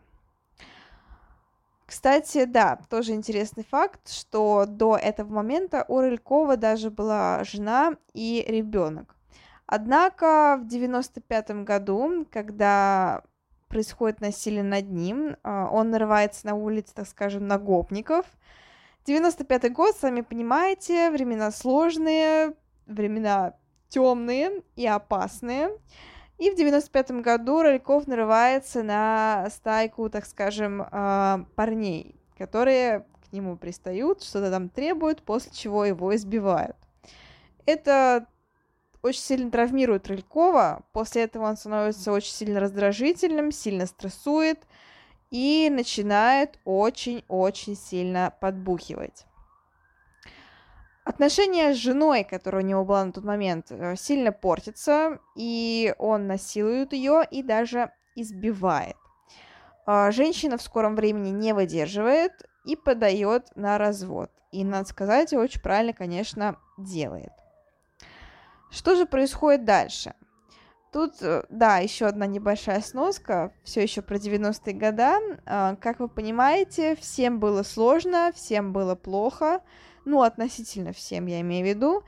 Кстати, 1.93 2.45
да, 2.45 2.79
тоже 2.89 3.11
интересный 3.11 3.63
факт, 3.63 4.09
что 4.09 4.65
до 4.67 4.97
этого 4.97 5.31
момента 5.31 5.85
у 5.87 5.99
Рылькова 5.99 6.57
даже 6.57 6.89
была 6.89 7.43
жена 7.43 7.97
и 8.15 8.43
ребенок. 8.47 9.15
Однако 9.67 10.59
в 10.59 10.67
95 10.67 11.63
году, 11.63 12.25
когда 12.31 13.21
происходит 13.67 14.21
насилие 14.21 14.63
над 14.63 14.89
ним, 14.89 15.35
а, 15.43 15.69
он 15.71 15.91
нарывается 15.91 16.47
на 16.47 16.55
улице, 16.55 16.95
так 16.95 17.07
скажем, 17.07 17.45
на 17.47 17.59
гопников. 17.59 18.25
95 19.05 19.71
год, 19.71 19.95
сами 19.95 20.21
понимаете, 20.21 21.11
времена 21.11 21.51
сложные, 21.51 22.55
времена 22.87 23.53
темные 23.89 24.63
и 24.75 24.87
опасные. 24.87 25.69
И 26.43 26.51
в 26.51 26.55
95 26.55 27.21
году 27.21 27.61
Рольков 27.61 28.05
нарывается 28.05 28.83
на 28.83 29.47
стайку, 29.49 30.09
так 30.09 30.25
скажем, 30.25 30.85
а, 30.91 31.45
парней, 31.55 32.17
которые 32.37 33.05
к 33.29 33.31
нему 33.31 33.55
пристают, 33.55 34.21
что-то 34.21 34.51
там 34.51 34.67
требуют, 34.67 35.23
после 35.23 35.53
чего 35.53 35.85
его 35.85 36.13
избивают. 36.13 36.75
Это 37.65 38.27
очень 39.01 39.21
сильно 39.21 39.51
травмирует 39.51 40.09
Рылькова, 40.09 40.81
после 40.91 41.23
этого 41.23 41.45
он 41.45 41.55
становится 41.55 42.11
очень 42.11 42.33
сильно 42.33 42.59
раздражительным, 42.59 43.53
сильно 43.53 43.85
стрессует 43.85 44.59
и 45.31 45.69
начинает 45.71 46.59
очень-очень 46.65 47.77
сильно 47.77 48.33
подбухивать. 48.41 49.25
Отношения 51.03 51.73
с 51.73 51.77
женой, 51.77 52.23
которая 52.23 52.63
у 52.63 52.65
него 52.65 52.85
была 52.85 53.03
на 53.03 53.11
тот 53.11 53.25
момент, 53.25 53.67
э, 53.71 53.95
сильно 53.97 54.31
портятся, 54.31 55.19
и 55.35 55.93
он 55.97 56.27
насилует 56.27 56.93
ее 56.93 57.23
и 57.29 57.43
даже 57.43 57.91
избивает. 58.15 58.95
А, 59.85 60.11
женщина 60.11 60.57
в 60.57 60.61
скором 60.61 60.95
времени 60.95 61.29
не 61.29 61.53
выдерживает 61.53 62.31
и 62.63 62.77
подает 62.77 63.47
на 63.55 63.77
развод. 63.77 64.31
И, 64.51 64.63
надо 64.63 64.87
сказать, 64.87 65.33
очень 65.33 65.61
правильно, 65.61 65.93
конечно, 65.93 66.57
делает. 66.77 67.33
Что 68.71 68.95
же 68.95 69.05
происходит 69.05 69.65
дальше? 69.65 70.13
Тут, 70.93 71.21
э, 71.21 71.43
да, 71.49 71.79
еще 71.79 72.05
одна 72.05 72.27
небольшая 72.27 72.79
сноска, 72.81 73.51
все 73.63 73.81
еще 73.81 74.01
про 74.01 74.17
90-е 74.17 74.73
годы. 74.73 75.41
А, 75.45 75.75
как 75.75 75.99
вы 75.99 76.07
понимаете, 76.07 76.95
всем 76.95 77.39
было 77.39 77.63
сложно, 77.63 78.31
всем 78.33 78.71
было 78.71 78.95
плохо, 78.95 79.61
ну, 80.05 80.21
относительно 80.21 80.93
всем, 80.93 81.25
я 81.27 81.41
имею 81.41 81.65
в 81.65 81.69
виду. 81.69 82.03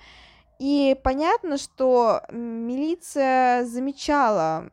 И 0.60 0.98
понятно, 1.04 1.58
что 1.58 2.22
милиция 2.32 3.66
замечала 3.66 4.70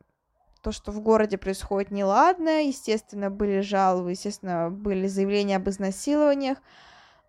то, 0.62 0.70
что 0.70 0.92
в 0.92 1.00
городе 1.00 1.38
происходит 1.38 1.90
неладно, 1.90 2.62
естественно, 2.62 3.30
были 3.30 3.60
жалобы, 3.60 4.12
естественно, 4.12 4.70
были 4.70 5.08
заявления 5.08 5.56
об 5.56 5.68
изнасилованиях, 5.68 6.58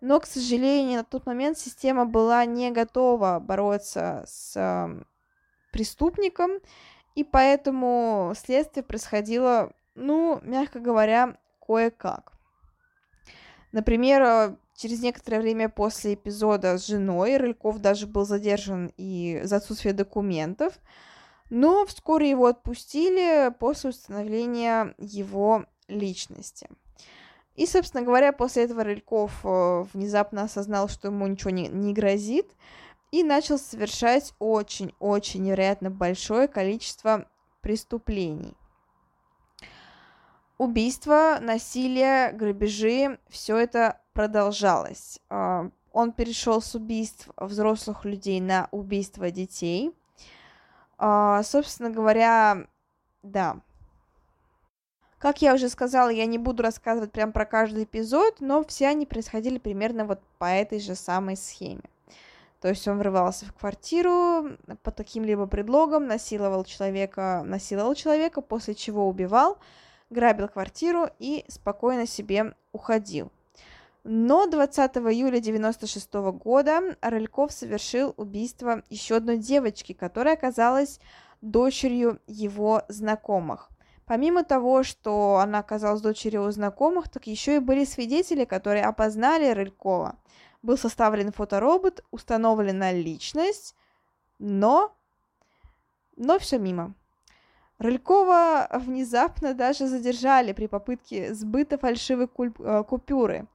но, 0.00 0.20
к 0.20 0.26
сожалению, 0.26 0.98
на 0.98 1.04
тот 1.04 1.26
момент 1.26 1.58
система 1.58 2.06
была 2.06 2.44
не 2.44 2.70
готова 2.70 3.40
бороться 3.40 4.24
с 4.26 4.88
преступником, 5.72 6.60
и 7.16 7.24
поэтому 7.24 8.32
следствие 8.36 8.84
происходило, 8.84 9.72
ну, 9.96 10.40
мягко 10.42 10.78
говоря, 10.78 11.36
кое-как. 11.60 12.32
Например, 13.72 14.22
э, 14.22 14.56
через 14.76 15.00
некоторое 15.00 15.40
время 15.40 15.68
после 15.68 16.14
эпизода 16.14 16.78
с 16.78 16.86
женой 16.86 17.36
Рыльков 17.36 17.78
даже 17.78 18.06
был 18.06 18.24
задержан 18.24 18.92
и 18.96 19.40
за 19.44 19.56
отсутствие 19.56 19.94
документов, 19.94 20.78
но 21.50 21.86
вскоре 21.86 22.30
его 22.30 22.46
отпустили 22.46 23.52
после 23.58 23.90
установления 23.90 24.94
его 24.98 25.66
личности. 25.88 26.68
И, 27.54 27.66
собственно 27.66 28.02
говоря, 28.02 28.32
после 28.32 28.64
этого 28.64 28.82
Рыльков 28.82 29.40
э, 29.44 29.84
внезапно 29.92 30.42
осознал, 30.42 30.88
что 30.88 31.08
ему 31.08 31.26
ничего 31.26 31.50
не, 31.50 31.68
не 31.68 31.92
грозит, 31.92 32.50
и 33.12 33.22
начал 33.22 33.58
совершать 33.58 34.34
очень-очень 34.40 35.42
невероятно 35.42 35.88
большое 35.88 36.48
количество 36.48 37.28
преступлений. 37.60 38.56
Убийства, 40.58 41.38
насилие, 41.40 42.32
грабежи, 42.32 43.18
все 43.28 43.56
это 43.56 44.00
продолжалось. 44.14 45.20
А, 45.28 45.68
он 45.92 46.12
перешел 46.12 46.62
с 46.62 46.74
убийств 46.74 47.28
взрослых 47.36 48.04
людей 48.04 48.40
на 48.40 48.68
убийство 48.70 49.30
детей. 49.30 49.92
А, 50.96 51.42
собственно 51.42 51.90
говоря, 51.90 52.66
да. 53.22 53.58
Как 55.18 55.42
я 55.42 55.54
уже 55.54 55.68
сказала, 55.68 56.08
я 56.08 56.26
не 56.26 56.38
буду 56.38 56.62
рассказывать 56.62 57.12
прям 57.12 57.32
про 57.32 57.46
каждый 57.46 57.84
эпизод, 57.84 58.40
но 58.40 58.64
все 58.64 58.88
они 58.88 59.06
происходили 59.06 59.58
примерно 59.58 60.04
вот 60.04 60.20
по 60.38 60.46
этой 60.46 60.80
же 60.80 60.94
самой 60.94 61.36
схеме. 61.36 61.82
То 62.60 62.68
есть 62.68 62.88
он 62.88 62.98
врывался 62.98 63.44
в 63.44 63.52
квартиру 63.52 64.56
по 64.82 64.90
таким-либо 64.90 65.46
предлогам, 65.46 66.06
насиловал 66.06 66.64
человека, 66.64 67.42
насиловал 67.44 67.94
человека, 67.94 68.40
после 68.40 68.74
чего 68.74 69.06
убивал, 69.06 69.58
грабил 70.08 70.48
квартиру 70.48 71.08
и 71.18 71.44
спокойно 71.48 72.06
себе 72.06 72.54
уходил. 72.72 73.30
Но 74.04 74.46
20 74.46 74.78
июля 74.98 75.38
1996 75.38 76.14
года 76.38 76.96
Рыльков 77.00 77.52
совершил 77.52 78.14
убийство 78.16 78.82
еще 78.90 79.16
одной 79.16 79.38
девочки, 79.38 79.92
которая 79.92 80.34
оказалась 80.34 81.00
дочерью 81.40 82.20
его 82.26 82.82
знакомых. 82.88 83.70
Помимо 84.06 84.44
того, 84.44 84.82
что 84.82 85.38
она 85.38 85.60
оказалась 85.60 86.02
дочерью 86.02 86.42
его 86.42 86.50
знакомых, 86.50 87.08
так 87.08 87.26
еще 87.26 87.56
и 87.56 87.60
были 87.60 87.84
свидетели, 87.84 88.44
которые 88.44 88.84
опознали 88.84 89.50
Рылькова– 89.50 90.16
был 90.64 90.78
составлен 90.78 91.30
фоторобот, 91.30 92.02
установлена 92.10 92.92
личность, 92.92 93.76
но... 94.38 94.96
Но 96.16 96.38
все 96.38 96.58
мимо. 96.58 96.94
Рылькова 97.78 98.68
внезапно 98.72 99.52
даже 99.52 99.88
задержали 99.88 100.52
при 100.52 100.66
попытке 100.66 101.34
сбыта 101.34 101.76
фальшивой 101.76 102.28
э, 102.58 102.84
купюры. 102.88 103.46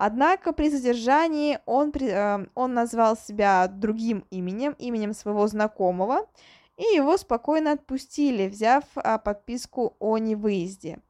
Однако 0.00 0.52
при 0.52 0.70
задержании 0.70 1.58
он, 1.66 1.90
э, 1.90 2.46
он 2.54 2.72
назвал 2.72 3.16
себя 3.16 3.66
другим 3.66 4.24
именем, 4.30 4.76
именем 4.78 5.12
своего 5.12 5.48
знакомого, 5.48 6.28
и 6.76 6.84
его 6.94 7.16
спокойно 7.16 7.72
отпустили, 7.72 8.46
взяв 8.48 8.84
а, 8.94 9.18
подписку 9.18 9.96
о 9.98 10.18
невыезде. 10.18 11.00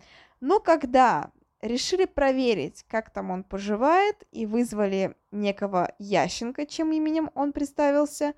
Но 0.40 0.58
когда 0.58 1.30
решили 1.60 2.06
проверить, 2.06 2.86
как 2.88 3.10
там 3.10 3.30
он 3.30 3.44
поживает, 3.44 4.26
и 4.32 4.46
вызвали 4.46 5.14
некого 5.32 5.92
Ященко, 5.98 6.64
чем 6.64 6.90
именем 6.92 7.30
он 7.34 7.52
представился, 7.52 8.32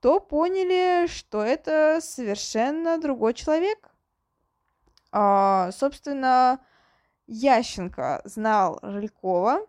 то 0.00 0.20
поняли, 0.20 1.06
что 1.06 1.42
это 1.42 1.98
совершенно 2.00 2.96
другой 2.98 3.34
человек. 3.34 3.90
А, 5.12 5.70
собственно, 5.72 6.60
Ященко 7.32 8.22
знал 8.24 8.80
Рылькова 8.82 9.60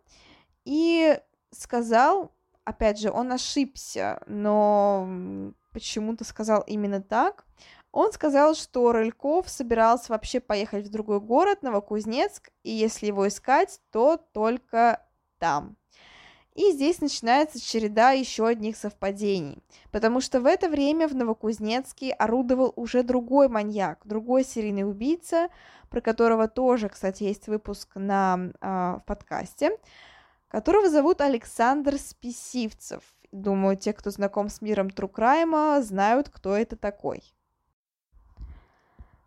и 0.66 1.20
сказал, 1.52 2.34
опять 2.64 3.00
же, 3.00 3.12
он 3.12 3.32
ошибся, 3.32 4.22
но 4.26 5.54
почему-то 5.72 6.24
сказал 6.24 6.62
именно 6.62 7.04
так, 7.04 7.46
он 7.92 8.12
сказал, 8.14 8.56
что 8.56 8.92
Рыльков 8.92 9.48
собирался 9.48 10.12
вообще 10.12 10.40
поехать 10.40 10.88
в 10.88 10.92
другой 10.92 11.20
город, 11.20 11.62
Новокузнецк, 11.62 12.50
и 12.64 12.72
если 12.72 13.06
его 13.06 13.28
искать, 13.28 13.80
то 13.92 14.18
только 14.18 15.06
там. 15.38 15.78
И 16.54 16.72
здесь 16.72 17.00
начинается 17.00 17.62
череда 17.62 18.12
еще 18.12 18.46
одних 18.46 18.76
совпадений, 18.76 19.64
потому 19.90 20.20
что 20.20 20.42
в 20.42 20.46
это 20.46 20.68
время 20.68 21.08
в 21.08 21.16
Новокузнецке 21.16 22.12
орудовал 22.12 22.74
уже 22.76 23.04
другой 23.04 23.48
маньяк, 23.48 24.00
другой 24.04 24.44
серийный 24.44 24.84
убийца, 24.84 25.48
про 25.90 26.02
которого 26.02 26.50
тоже, 26.50 26.90
кстати, 26.90 27.24
есть 27.24 27.48
выпуск 27.48 27.92
на 27.96 28.52
э, 28.60 28.68
в 28.68 29.04
подкасте, 29.06 29.78
которого 30.50 30.90
зовут 30.90 31.22
Александр 31.22 31.98
Списивцев. 31.98 33.02
Думаю, 33.32 33.78
те, 33.78 33.94
кто 33.94 34.10
знаком 34.10 34.50
с 34.50 34.62
миром 34.62 34.90
Трукрайма, 34.90 35.82
знают, 35.82 36.28
кто 36.28 36.54
это 36.58 36.76
такой. 36.76 37.24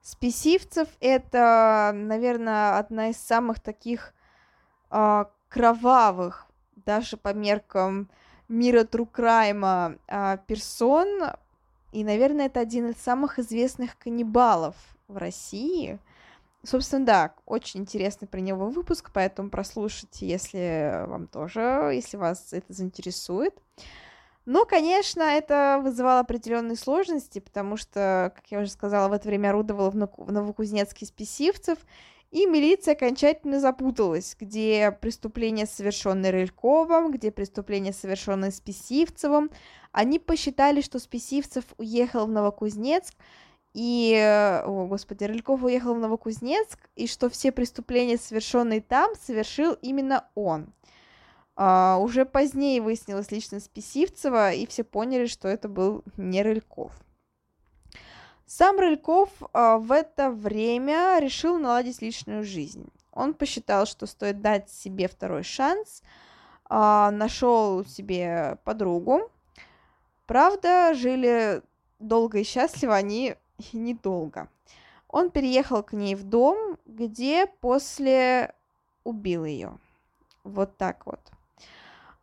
Спесивцев 0.02 0.88
это, 1.00 1.92
наверное, 1.94 2.78
одна 2.78 3.08
из 3.08 3.16
самых 3.16 3.60
таких 3.60 4.12
э, 4.90 5.24
кровавых, 5.48 6.43
даже 6.84 7.16
по 7.16 7.32
меркам 7.32 8.08
мира 8.48 8.84
Трукрайма 8.84 9.96
персон. 10.46 11.30
И, 11.92 12.04
наверное, 12.04 12.46
это 12.46 12.60
один 12.60 12.90
из 12.90 12.96
самых 12.96 13.38
известных 13.38 13.96
каннибалов 13.98 14.74
в 15.08 15.16
России. 15.16 15.98
Собственно, 16.62 17.04
да, 17.04 17.34
очень 17.46 17.80
интересный 17.80 18.26
про 18.26 18.40
него 18.40 18.68
выпуск, 18.68 19.10
поэтому 19.12 19.50
прослушайте, 19.50 20.26
если 20.26 21.04
вам 21.06 21.26
тоже, 21.26 21.90
если 21.92 22.16
вас 22.16 22.52
это 22.52 22.72
заинтересует. 22.72 23.54
Но, 24.46 24.64
конечно, 24.64 25.22
это 25.22 25.80
вызывало 25.82 26.20
определенные 26.20 26.76
сложности, 26.76 27.38
потому 27.38 27.76
что, 27.76 28.32
как 28.34 28.46
я 28.50 28.60
уже 28.60 28.70
сказала, 28.70 29.08
в 29.08 29.12
это 29.12 29.28
время 29.28 29.50
орудовала 29.50 29.90
в 29.90 30.32
Новокузнецке 30.32 31.06
спесивцев, 31.06 31.78
и 32.34 32.46
милиция 32.46 32.94
окончательно 32.94 33.60
запуталась, 33.60 34.36
где 34.38 34.90
преступление, 34.90 35.66
совершенное 35.66 36.32
Рыльковым, 36.32 37.12
где 37.12 37.30
преступление, 37.30 37.92
совершенное 37.92 38.50
Списивцевым. 38.50 39.52
Они 39.92 40.18
посчитали, 40.18 40.80
что 40.80 40.98
Списивцев 40.98 41.64
уехал 41.78 42.26
в 42.26 42.30
Новокузнецк, 42.32 43.14
и, 43.72 44.16
о, 44.66 44.86
господи, 44.88 45.22
Рыльков 45.22 45.62
уехал 45.62 45.94
в 45.94 46.00
Новокузнецк, 46.00 46.80
и 46.96 47.06
что 47.06 47.30
все 47.30 47.52
преступления, 47.52 48.16
совершенные 48.16 48.80
там, 48.80 49.14
совершил 49.14 49.74
именно 49.74 50.28
он. 50.34 50.74
А, 51.54 51.98
уже 52.00 52.24
позднее 52.24 52.82
выяснилась 52.82 53.30
личность 53.30 53.70
Писивцева, 53.70 54.50
и 54.52 54.66
все 54.66 54.82
поняли, 54.82 55.26
что 55.26 55.46
это 55.46 55.68
был 55.68 56.02
не 56.16 56.42
Рыльков. 56.42 57.03
Сам 58.56 58.78
Рыльков 58.78 59.30
а, 59.52 59.78
в 59.78 59.90
это 59.90 60.30
время 60.30 61.18
решил 61.18 61.58
наладить 61.58 62.00
личную 62.00 62.44
жизнь. 62.44 62.86
Он 63.10 63.34
посчитал, 63.34 63.84
что 63.84 64.06
стоит 64.06 64.42
дать 64.42 64.70
себе 64.70 65.08
второй 65.08 65.42
шанс, 65.42 66.04
а, 66.66 67.10
нашел 67.10 67.84
себе 67.84 68.58
подругу. 68.62 69.28
Правда, 70.26 70.94
жили 70.94 71.62
долго 71.98 72.38
и 72.38 72.44
счастливо 72.44 72.94
они 72.94 73.34
недолго. 73.72 74.48
Он 75.08 75.30
переехал 75.30 75.82
к 75.82 75.92
ней 75.92 76.14
в 76.14 76.22
дом, 76.22 76.78
где 76.86 77.48
после 77.48 78.54
убил 79.02 79.44
ее. 79.44 79.76
Вот 80.44 80.76
так 80.76 81.06
вот. 81.06 81.18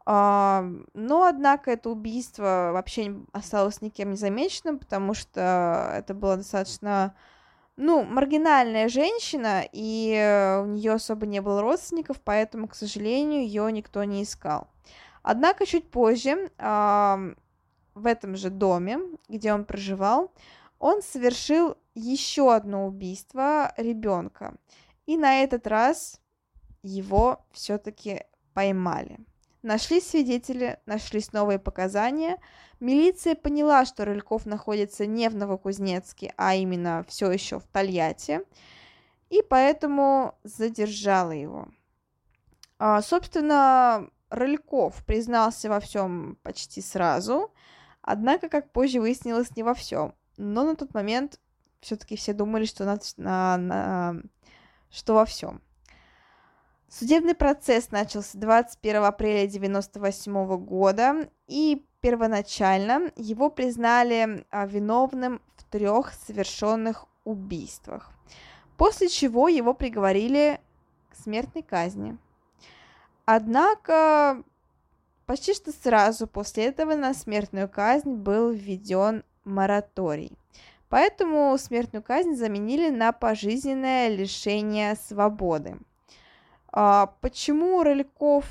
А, 0.05 0.65
но, 0.93 1.25
однако, 1.25 1.71
это 1.71 1.89
убийство 1.89 2.71
вообще 2.73 3.15
осталось 3.31 3.81
никем 3.81 4.11
не 4.11 4.17
замеченным, 4.17 4.79
потому 4.79 5.13
что 5.13 5.91
это 5.93 6.13
была 6.13 6.37
достаточно, 6.37 7.15
ну, 7.77 8.03
маргинальная 8.03 8.89
женщина, 8.89 9.63
и 9.71 10.59
у 10.63 10.65
нее 10.65 10.93
особо 10.93 11.25
не 11.25 11.41
было 11.41 11.61
родственников, 11.61 12.19
поэтому, 12.21 12.67
к 12.67 12.75
сожалению, 12.75 13.43
ее 13.43 13.71
никто 13.71 14.03
не 14.03 14.23
искал. 14.23 14.67
Однако 15.23 15.65
чуть 15.65 15.89
позже, 15.89 16.49
в 16.57 18.05
этом 18.05 18.35
же 18.37 18.49
доме, 18.49 18.99
где 19.29 19.53
он 19.53 19.65
проживал, 19.65 20.31
он 20.79 21.01
совершил 21.03 21.77
еще 21.93 22.55
одно 22.55 22.87
убийство 22.87 23.73
ребенка. 23.77 24.55
И 25.05 25.17
на 25.17 25.43
этот 25.43 25.67
раз 25.67 26.19
его 26.81 27.45
все-таки 27.51 28.23
поймали. 28.53 29.19
Нашли 29.63 30.02
свидетели, 30.02 30.80
нашлись 30.88 31.34
новые 31.34 31.60
показания. 31.60 32.38
Милиция 32.80 33.36
поняла, 33.36 33.86
что 33.86 34.06
Рыльков 34.06 34.47
находится 34.47 35.06
не 35.06 35.30
в 35.30 35.36
Новокузнецке, 35.36 36.34
а 36.36 36.56
именно 36.56 37.06
все 37.08 37.32
еще 37.32 37.60
в 37.60 37.67
Тольятти, 37.67 38.41
и 39.30 39.43
поэтому 39.47 40.36
задержала 40.43 41.32
его. 41.32 41.67
А, 42.80 43.04
собственно, 43.04 44.10
Рыльков 44.32 45.06
признался 45.06 45.69
во 45.69 45.80
всем 45.80 46.39
почти 46.41 46.82
сразу, 46.82 47.54
однако, 48.02 48.50
как 48.50 48.71
позже 48.71 49.00
выяснилось, 49.00 49.56
не 49.56 49.62
во 49.62 49.76
всем. 49.76 50.15
Но 50.38 50.63
на 50.63 50.76
тот 50.76 50.95
момент 50.95 51.39
все-таки 51.82 52.15
все 52.15 52.34
думали, 52.34 52.65
что, 52.65 52.86
на, 52.86 52.97
на, 53.17 53.58
на, 53.58 54.21
что 54.89 55.13
во 55.13 55.26
всем. 55.26 55.62
Судебный 56.93 57.36
процесс 57.36 57.89
начался 57.91 58.38
21 58.38 59.06
апреля 59.06 59.47
1998 59.47 60.58
года, 60.58 61.30
и 61.47 61.86
первоначально 62.01 63.13
его 63.15 63.49
признали 63.49 64.45
а, 64.51 64.65
виновным 64.65 65.41
в 65.56 65.63
трех 65.63 66.12
совершенных 66.12 67.06
убийствах, 67.23 68.12
после 68.75 69.08
чего 69.08 69.47
его 69.47 69.73
приговорили 69.73 70.60
к 71.12 71.15
смертной 71.15 71.63
казни. 71.63 72.17
Однако 73.23 74.43
почти 75.25 75.54
что 75.54 75.71
сразу 75.71 76.27
после 76.27 76.65
этого 76.65 76.95
на 76.95 77.13
смертную 77.13 77.69
казнь 77.69 78.15
был 78.15 78.51
введен 78.51 79.23
мораторий. 79.45 80.38
Поэтому 80.89 81.58
смертную 81.58 82.04
казнь 82.04 82.36
заменили 82.36 82.89
на 82.89 83.13
пожизненное 83.13 84.10
лишение 84.10 84.95
свободы. 84.95 85.77
А, 86.71 87.07
почему 87.21 87.84
Роликов 87.84 88.45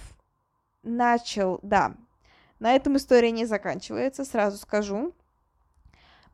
начал... 0.83 1.61
Да, 1.62 1.94
на 2.59 2.74
этом 2.74 2.96
история 2.96 3.30
не 3.30 3.46
заканчивается, 3.46 4.24
сразу 4.24 4.59
скажу. 4.59 5.14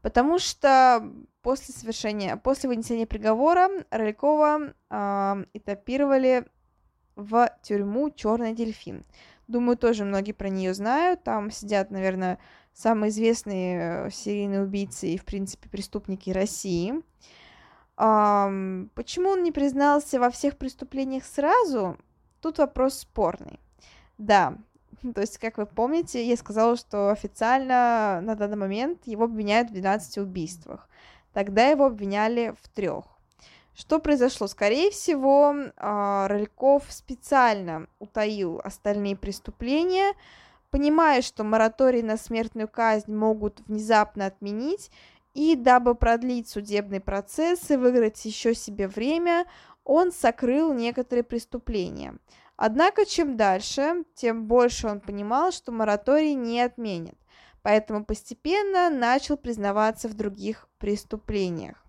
Потому 0.03 0.39
что 0.39 1.13
после 1.43 1.75
совершения, 1.75 2.37
после 2.37 2.69
вынесения 2.69 3.07
приговора 3.07 3.69
Роликова 3.91 4.75
э, 4.91 5.45
этапировали 5.55 6.45
в 7.17 7.49
тюрьму 7.63 8.11
Черный 8.11 8.53
дельфин. 8.53 9.05
Думаю, 9.49 9.77
тоже 9.77 10.05
многие 10.05 10.33
про 10.33 10.49
нее 10.49 10.75
знают. 10.75 11.23
Там 11.23 11.51
сидят, 11.51 11.91
наверное, 11.91 12.39
самые 12.73 13.11
известные 13.11 14.07
э, 14.07 14.11
серийные 14.11 14.63
убийцы 14.63 15.09
и, 15.09 15.19
в 15.19 15.25
принципе, 15.25 15.69
преступники 15.69 16.31
России. 16.31 16.95
Почему 17.97 19.31
он 19.31 19.43
не 19.43 19.53
признался 19.53 20.21
во 20.21 20.31
всех 20.31 20.59
преступлениях 20.59 21.25
сразу? 21.25 21.97
Тут 22.41 22.59
вопрос 22.59 22.99
спорный. 22.99 23.59
Да, 24.19 24.59
то 25.15 25.21
есть, 25.21 25.39
как 25.39 25.59
вы 25.59 25.67
помните, 25.67 26.25
я 26.25 26.37
сказала, 26.37 26.77
что 26.77 27.11
официально 27.11 28.21
на 28.23 28.35
данный 28.35 28.57
момент 28.57 29.07
его 29.07 29.25
обвиняют 29.25 29.71
в 29.71 29.75
12 29.75 30.19
убийствах. 30.19 30.89
Тогда 31.33 31.67
его 31.69 31.87
обвиняли 31.87 32.55
в 32.63 32.69
трех. 32.69 33.05
Что 33.75 33.99
произошло? 33.99 34.47
Скорее 34.47 34.91
всего, 34.91 35.55
а, 35.77 36.29
Рыльков 36.29 36.85
специально 36.89 37.89
утаил 37.99 38.59
остальные 38.65 39.17
преступления, 39.17 40.15
понимая, 40.71 41.21
что 41.21 41.45
мораторий 41.45 42.01
на 42.01 42.17
смертную 42.17 42.69
казнь 42.69 43.15
могут 43.15 43.61
внезапно 43.67 44.27
отменить, 44.27 44.91
и 45.37 45.55
дабы 45.55 45.95
продлить 45.95 46.49
судебный 46.49 47.01
процесс 47.01 47.71
и 47.71 47.77
выиграть 47.77 48.25
еще 48.25 48.55
себе 48.55 48.89
время, 48.89 49.45
он 49.85 50.11
сокрыл 50.11 50.73
некоторые 50.73 51.25
преступления. 51.25 52.17
Однако, 52.57 53.05
чем 53.05 53.37
дальше, 53.37 54.05
тем 54.15 54.47
больше 54.47 54.89
он 54.89 55.01
понимал, 55.01 55.53
что 55.53 55.73
мораторий 55.73 56.35
не 56.35 56.63
отменит, 56.63 57.19
поэтому 57.63 58.05
постепенно 58.05 58.89
начал 58.89 59.37
признаваться 59.37 60.09
в 60.09 60.15
других 60.15 60.69
преступлениях. 60.79 61.85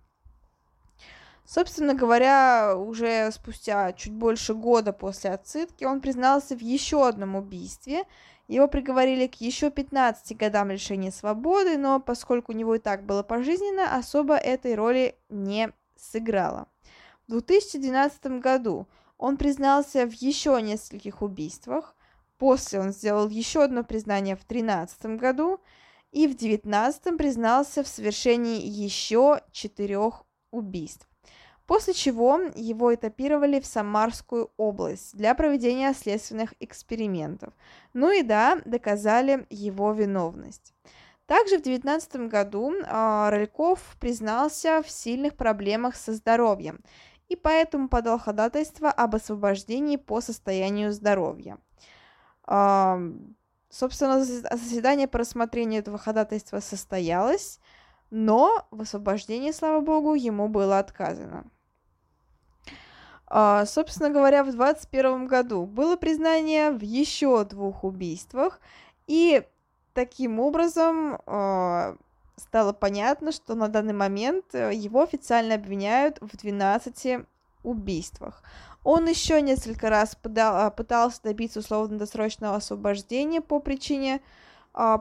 Собственно 1.46 1.94
говоря, 1.94 2.76
уже 2.76 3.32
спустя 3.32 3.94
чуть 3.94 4.12
больше 4.12 4.52
года 4.52 4.92
после 4.92 5.30
отсыдки 5.30 5.84
он 5.84 6.02
признался 6.02 6.54
в 6.54 6.60
еще 6.60 7.08
одном 7.08 7.36
убийстве 7.36 8.04
его 8.48 8.66
приговорили 8.66 9.26
к 9.26 9.36
еще 9.36 9.70
15 9.70 10.36
годам 10.36 10.70
лишения 10.70 11.10
свободы, 11.10 11.76
но 11.76 12.00
поскольку 12.00 12.52
у 12.52 12.54
него 12.54 12.74
и 12.74 12.78
так 12.78 13.04
было 13.04 13.22
пожизненно, 13.22 13.94
особо 13.94 14.36
этой 14.36 14.74
роли 14.74 15.16
не 15.28 15.70
сыграло. 15.96 16.66
В 17.26 17.32
2012 17.32 18.40
году 18.40 18.86
он 19.18 19.36
признался 19.36 20.06
в 20.06 20.12
еще 20.12 20.60
нескольких 20.62 21.20
убийствах, 21.22 21.94
после 22.38 22.80
он 22.80 22.92
сделал 22.92 23.28
еще 23.28 23.64
одно 23.64 23.84
признание 23.84 24.34
в 24.34 24.46
2013 24.46 25.18
году, 25.20 25.60
и 26.10 26.26
в 26.26 26.36
2019 26.36 27.18
признался 27.18 27.82
в 27.82 27.88
совершении 27.88 28.64
еще 28.64 29.42
четырех 29.52 30.24
убийств 30.50 31.07
после 31.68 31.92
чего 31.92 32.40
его 32.54 32.94
этапировали 32.94 33.60
в 33.60 33.66
Самарскую 33.66 34.50
область 34.56 35.14
для 35.14 35.34
проведения 35.34 35.92
следственных 35.92 36.54
экспериментов. 36.60 37.52
Ну 37.92 38.10
и 38.10 38.22
да, 38.22 38.58
доказали 38.64 39.46
его 39.50 39.92
виновность. 39.92 40.72
Также 41.26 41.58
в 41.58 41.62
2019 41.62 42.30
году 42.30 42.72
э, 42.72 43.28
Рыльков 43.28 43.96
признался 44.00 44.82
в 44.82 44.90
сильных 44.90 45.36
проблемах 45.36 45.94
со 45.94 46.14
здоровьем 46.14 46.80
и 47.28 47.36
поэтому 47.36 47.90
подал 47.90 48.18
ходатайство 48.18 48.90
об 48.90 49.14
освобождении 49.14 49.96
по 49.96 50.22
состоянию 50.22 50.90
здоровья. 50.90 51.58
Э, 52.46 52.96
собственно, 53.68 54.24
заседание 54.24 55.06
по 55.06 55.18
рассмотрению 55.18 55.80
этого 55.80 55.98
ходатайства 55.98 56.60
состоялось, 56.60 57.60
но 58.08 58.66
в 58.70 58.80
освобождении, 58.80 59.50
слава 59.50 59.82
богу, 59.82 60.14
ему 60.14 60.48
было 60.48 60.78
отказано. 60.78 61.44
А, 63.30 63.66
собственно 63.66 64.10
говоря, 64.10 64.42
в 64.42 64.50
2021 64.50 65.26
году 65.26 65.66
было 65.66 65.96
признание 65.96 66.70
в 66.70 66.82
еще 66.82 67.44
двух 67.44 67.84
убийствах, 67.84 68.60
и 69.06 69.42
таким 69.92 70.40
образом 70.40 71.20
а, 71.26 71.96
стало 72.36 72.72
понятно, 72.72 73.32
что 73.32 73.54
на 73.54 73.68
данный 73.68 73.92
момент 73.92 74.46
э, 74.54 74.72
его 74.72 75.02
официально 75.02 75.56
обвиняют 75.56 76.18
в 76.22 76.36
12 76.36 77.26
убийствах. 77.64 78.42
Он 78.82 79.06
еще 79.06 79.42
несколько 79.42 79.90
раз 79.90 80.14
подал, 80.14 80.56
а, 80.56 80.70
пытался 80.70 81.22
добиться 81.22 81.58
условно-досрочного 81.58 82.56
освобождения 82.56 83.40
по 83.40 83.60
причине 83.60 84.20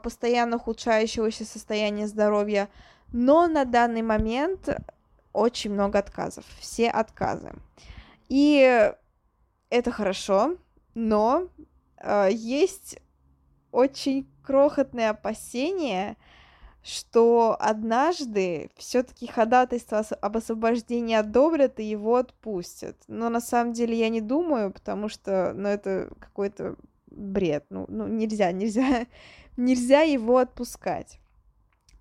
постоянно 0.01 0.55
ухудшающегося 0.55 1.45
состояния 1.45 2.07
здоровья, 2.07 2.67
но 3.11 3.47
на 3.47 3.63
данный 3.63 4.01
момент 4.01 4.69
очень 5.33 5.71
много 5.71 5.99
отказов, 5.99 6.45
все 6.59 6.89
отказы. 6.89 7.51
И 8.29 8.91
это 9.69 9.91
хорошо, 9.91 10.57
но 10.93 11.47
э, 11.97 12.29
есть 12.31 12.99
очень 13.71 14.27
крохотное 14.43 15.11
опасение, 15.11 16.17
что 16.83 17.57
однажды 17.59 18.69
все-таки 18.77 19.27
ходатайство 19.27 19.99
об 20.21 20.37
освобождении 20.37 21.15
одобрят 21.15 21.79
и 21.79 21.83
его 21.83 22.15
отпустят. 22.15 22.95
Но 23.07 23.29
на 23.29 23.41
самом 23.41 23.73
деле 23.73 23.97
я 23.97 24.09
не 24.09 24.21
думаю, 24.21 24.71
потому 24.71 25.09
что, 25.09 25.53
ну, 25.53 25.67
это 25.67 26.09
какой-то 26.19 26.75
бред. 27.07 27.65
Ну, 27.69 27.85
ну 27.89 28.07
нельзя, 28.07 28.51
нельзя, 28.51 29.05
нельзя 29.57 30.01
его 30.01 30.37
отпускать. 30.37 31.19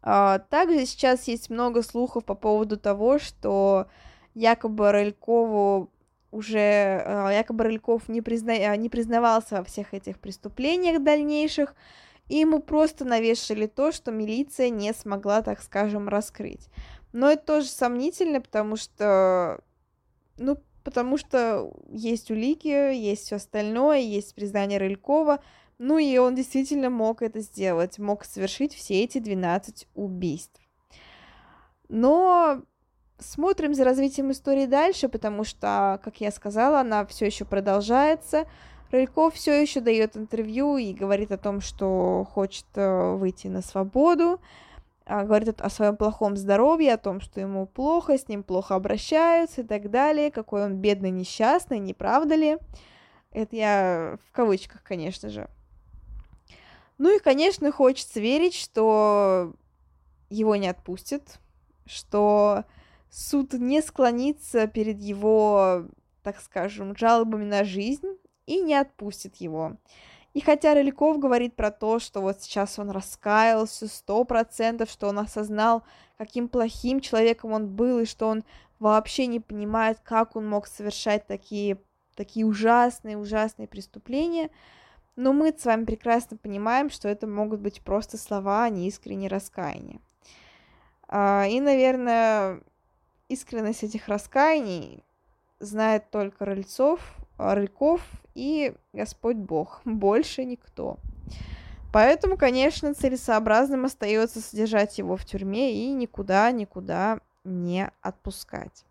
А, 0.03 0.39
также 0.39 0.87
сейчас 0.87 1.27
есть 1.27 1.51
много 1.51 1.83
слухов 1.83 2.25
по 2.25 2.37
поводу 2.37 2.77
того, 2.77 3.19
что 3.19 3.89
якобы 4.35 4.93
Рылькову 4.93 5.91
уже 6.37 6.59
э, 6.59 7.29
якобы 7.33 7.65
Рыльков 7.65 8.09
не, 8.09 8.21
призна... 8.21 8.55
Э, 8.55 8.77
не 8.77 8.89
признавался 8.89 9.57
во 9.57 9.65
всех 9.65 9.95
этих 9.95 10.19
преступлениях 10.19 11.03
дальнейших, 11.03 11.75
и 12.29 12.37
ему 12.37 12.61
просто 12.61 13.05
навешали 13.05 13.67
то, 13.67 13.93
что 13.93 14.11
милиция 14.11 14.69
не 14.69 14.93
смогла, 14.93 15.43
так 15.43 15.63
скажем, 15.63 16.09
раскрыть. 16.09 16.69
Но 17.13 17.31
это 17.31 17.45
тоже 17.45 17.69
сомнительно, 17.69 18.41
потому 18.41 18.77
что, 18.77 19.61
ну, 20.37 20.59
потому 20.85 21.17
что 21.17 21.73
есть 21.89 22.31
улики, 22.31 22.69
есть 22.69 23.25
все 23.25 23.37
остальное, 23.37 23.99
есть 23.99 24.35
признание 24.35 24.79
Рылькова, 24.79 25.41
ну 25.79 25.99
и 25.99 26.17
он 26.19 26.35
действительно 26.35 26.91
мог 26.91 27.23
это 27.23 27.41
сделать, 27.41 27.99
мог 27.99 28.25
совершить 28.25 28.75
все 28.75 29.03
эти 29.03 29.19
12 29.19 29.89
убийств. 29.95 30.61
Но 31.89 32.63
смотрим 33.19 33.75
за 33.75 33.85
развитием 33.85 34.31
истории 34.33 34.67
дальше, 34.67 35.09
потому 35.09 35.45
что, 35.45 36.01
как 36.05 36.21
я 36.21 36.31
сказала, 36.31 36.81
она 36.81 37.07
все 37.07 37.27
еще 37.27 37.45
продолжается. 37.45 38.47
Рыльков 38.91 39.35
все 39.35 39.61
еще 39.61 39.81
дает 39.81 40.17
интервью 40.17 40.77
и 40.77 40.93
говорит 40.93 41.33
о 41.33 41.39
том, 41.39 41.61
что 41.61 42.27
хочет 42.33 42.67
э, 42.75 43.15
выйти 43.17 43.49
на 43.49 43.63
свободу. 43.63 44.41
а, 45.07 45.25
говорит 45.25 45.61
о 45.61 45.71
своем 45.71 45.97
плохом 45.97 46.37
здоровье, 46.37 46.95
о 46.95 46.99
том, 46.99 47.21
что 47.21 47.41
ему 47.41 47.67
плохо, 47.67 48.19
с 48.19 48.29
ним 48.29 48.43
плохо 48.43 48.75
обращаются 48.75 49.63
и 49.63 49.65
так 49.65 49.91
далее, 49.91 50.31
какой 50.31 50.65
он 50.65 50.77
бедный, 50.77 51.11
несчастный, 51.11 51.79
не 51.79 51.95
правда 51.95 52.35
ли? 52.35 52.59
Это 53.31 53.55
я 53.57 54.19
в 54.29 54.33
кавычках, 54.33 54.83
конечно 54.83 55.29
же. 55.29 55.49
Ну 56.99 57.15
и, 57.15 57.21
конечно, 57.21 57.71
хочется 57.71 58.21
верить, 58.21 58.55
что 58.55 59.53
его 60.31 60.57
не 60.57 60.69
отпустят, 60.69 61.39
что 61.85 62.65
суд 63.17 63.55
не 63.55 63.81
склонится 63.81 64.67
перед 64.67 65.01
его, 65.01 65.87
так 66.23 66.39
скажем, 66.39 66.95
жалобами 66.95 67.45
на 67.45 67.65
жизнь 67.65 68.19
и 68.45 68.61
не 68.61 68.75
отпустит 68.75 69.37
его. 69.37 69.79
И 70.35 70.43
хотя 70.43 70.75
Рыльков 70.75 71.19
говорит 71.19 71.57
про 71.57 71.71
то, 71.71 71.99
что 71.99 72.21
вот 72.21 72.43
сейчас 72.43 72.79
он 72.79 72.91
раскаялся 72.91 73.89
сто 73.89 74.23
процентов, 74.25 74.91
что 74.91 75.09
он 75.09 75.19
осознал, 75.19 75.83
каким 76.19 76.47
плохим 76.47 77.01
человеком 77.01 77.53
он 77.53 77.69
был, 77.69 78.01
и 78.01 78.05
что 78.05 78.29
он 78.29 78.45
вообще 78.79 79.27
не 79.27 79.41
понимает, 79.41 79.99
как 80.05 80.37
он 80.37 80.47
мог 80.47 80.67
совершать 80.67 81.27
такие, 81.27 81.79
такие 82.17 82.45
ужасные, 82.45 83.17
ужасные 83.17 83.67
преступления, 83.67 84.51
но 85.17 85.33
мы 85.33 85.55
с 85.57 85.65
вами 85.65 85.87
прекрасно 85.87 86.37
понимаем, 86.37 86.91
что 86.91 87.09
это 87.09 87.27
могут 87.27 87.61
быть 87.61 87.81
просто 87.81 88.19
слова, 88.19 88.65
а 88.65 88.69
не 88.69 88.89
искреннее 88.89 89.31
раскаяние. 89.31 90.01
А, 91.09 91.47
и, 91.49 91.61
наверное, 91.61 92.61
искренность 93.29 93.83
этих 93.83 94.09
раскаяний 94.09 95.03
знает 95.61 96.11
только 96.11 96.45
Рыльцов, 96.45 97.01
Рыльков 97.39 98.01
и 98.35 98.75
Господь 98.93 99.37
Бог, 99.37 99.81
больше 99.85 100.45
никто. 100.45 100.99
Поэтому, 101.93 102.37
конечно, 102.37 102.95
целесообразным 102.95 103.85
остается 103.87 104.41
содержать 104.41 104.99
его 104.99 105.17
в 105.17 105.25
тюрьме 105.25 105.73
и 105.73 105.93
никуда, 105.93 106.51
никуда 106.51 107.21
не 107.45 107.91
отпускать. 108.03 108.85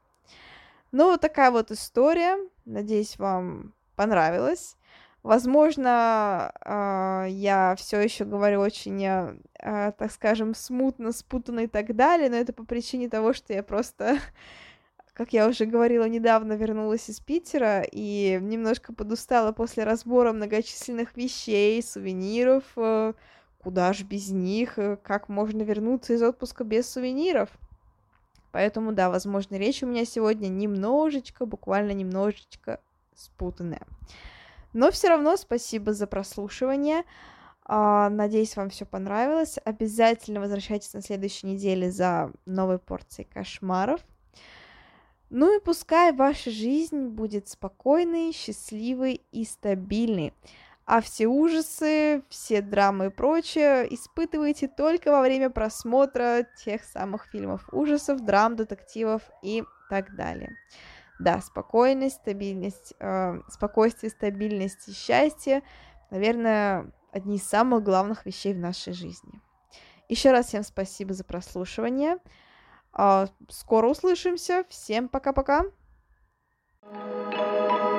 Ну, 0.92 1.12
вот 1.12 1.22
такая 1.22 1.52
вот 1.52 1.72
история. 1.72 2.38
Надеюсь, 2.64 3.20
вам 3.20 3.74
понравилось. 3.96 4.75
Возможно, 5.26 6.52
а, 6.62 7.26
я 7.28 7.76
все 7.80 8.00
еще 8.00 8.26
говорю 8.26 8.60
очень, 8.60 9.04
а, 9.08 9.92
так 9.94 10.12
скажем, 10.12 10.54
смутно, 10.54 11.12
спутанно 11.14 11.62
и 11.62 11.68
так 11.68 11.96
далее, 11.96 12.30
но 12.30 12.36
это 12.36 12.54
по 12.54 12.64
причине 12.64 13.10
того, 13.10 13.34
что 13.34 13.52
я 13.52 13.64
просто 13.64 14.20
как 15.16 15.34
я 15.34 15.48
уже 15.48 15.66
говорила, 15.66 16.08
недавно 16.08 16.54
вернулась 16.54 17.10
из 17.10 17.20
Питера 17.22 17.82
и 17.92 18.38
немножко 18.40 18.94
подустала 18.94 19.52
после 19.52 19.84
разбора 19.84 20.32
многочисленных 20.32 21.18
вещей, 21.18 21.82
сувениров. 21.82 22.64
Э, 22.76 23.14
куда 23.58 23.94
ж 23.94 24.04
без 24.04 24.30
них? 24.30 24.78
Э, 24.78 24.96
как 24.96 25.28
можно 25.28 25.64
вернуться 25.64 26.14
из 26.14 26.22
отпуска 26.22 26.64
без 26.64 26.88
сувениров? 26.88 27.50
Поэтому, 28.52 28.92
да, 28.92 29.10
возможно, 29.10 29.56
речь 29.56 29.82
у 29.82 29.88
меня 29.88 30.06
сегодня 30.06 30.50
немножечко, 30.50 31.48
буквально 31.48 31.94
немножечко 31.94 32.80
спутанная. 33.16 33.88
Но 34.76 34.92
все 34.92 35.08
равно 35.08 35.38
спасибо 35.38 35.94
за 35.94 36.06
прослушивание. 36.06 37.06
А, 37.64 38.10
надеюсь, 38.10 38.58
вам 38.58 38.70
все 38.70 38.86
понравилось. 38.86 39.58
Обязательно 39.64 40.42
возвращайтесь 40.42 40.94
на 40.94 41.02
следующей 41.02 41.48
неделе 41.48 41.90
за 41.90 42.34
новой 42.46 42.78
порцией 42.78 43.26
кошмаров. 43.26 44.02
Ну 45.30 45.56
и 45.56 45.64
пускай 45.64 46.12
ваша 46.12 46.52
жизнь 46.52 47.08
будет 47.08 47.48
спокойной, 47.48 48.34
счастливой 48.34 49.22
и 49.32 49.46
стабильной. 49.46 50.34
А 50.84 51.00
все 51.00 51.28
ужасы, 51.28 52.24
все 52.28 52.62
драмы 52.62 53.06
и 53.06 53.10
прочее 53.10 53.88
испытывайте 53.96 54.68
только 54.68 55.10
во 55.10 55.22
время 55.22 55.50
просмотра 55.50 56.46
тех 56.66 56.84
самых 56.84 57.28
фильмов 57.28 57.70
ужасов, 57.72 58.26
драм, 58.26 58.58
детективов 58.58 59.22
и 59.42 59.64
так 59.90 60.18
далее. 60.18 60.58
Да, 61.20 61.42
спокойность, 61.42 62.16
стабильность, 62.18 62.94
э, 63.00 63.40
спокойствие, 63.48 64.10
стабильность 64.10 64.88
и 64.88 64.94
счастье, 64.94 65.64
наверное, 66.12 66.92
одни 67.12 67.38
из 67.38 67.44
самых 67.44 67.84
главных 67.84 68.26
вещей 68.26 68.54
в 68.54 68.60
нашей 68.60 68.94
жизни. 68.94 69.42
Еще 70.10 70.32
раз 70.32 70.48
всем 70.48 70.64
спасибо 70.64 71.14
за 71.14 71.24
прослушивание. 71.24 72.18
А, 72.92 73.28
скоро 73.50 73.88
услышимся. 73.90 74.66
Всем 74.70 75.08
пока-пока. 75.10 75.66
thank 76.88 77.90
you 77.90 77.95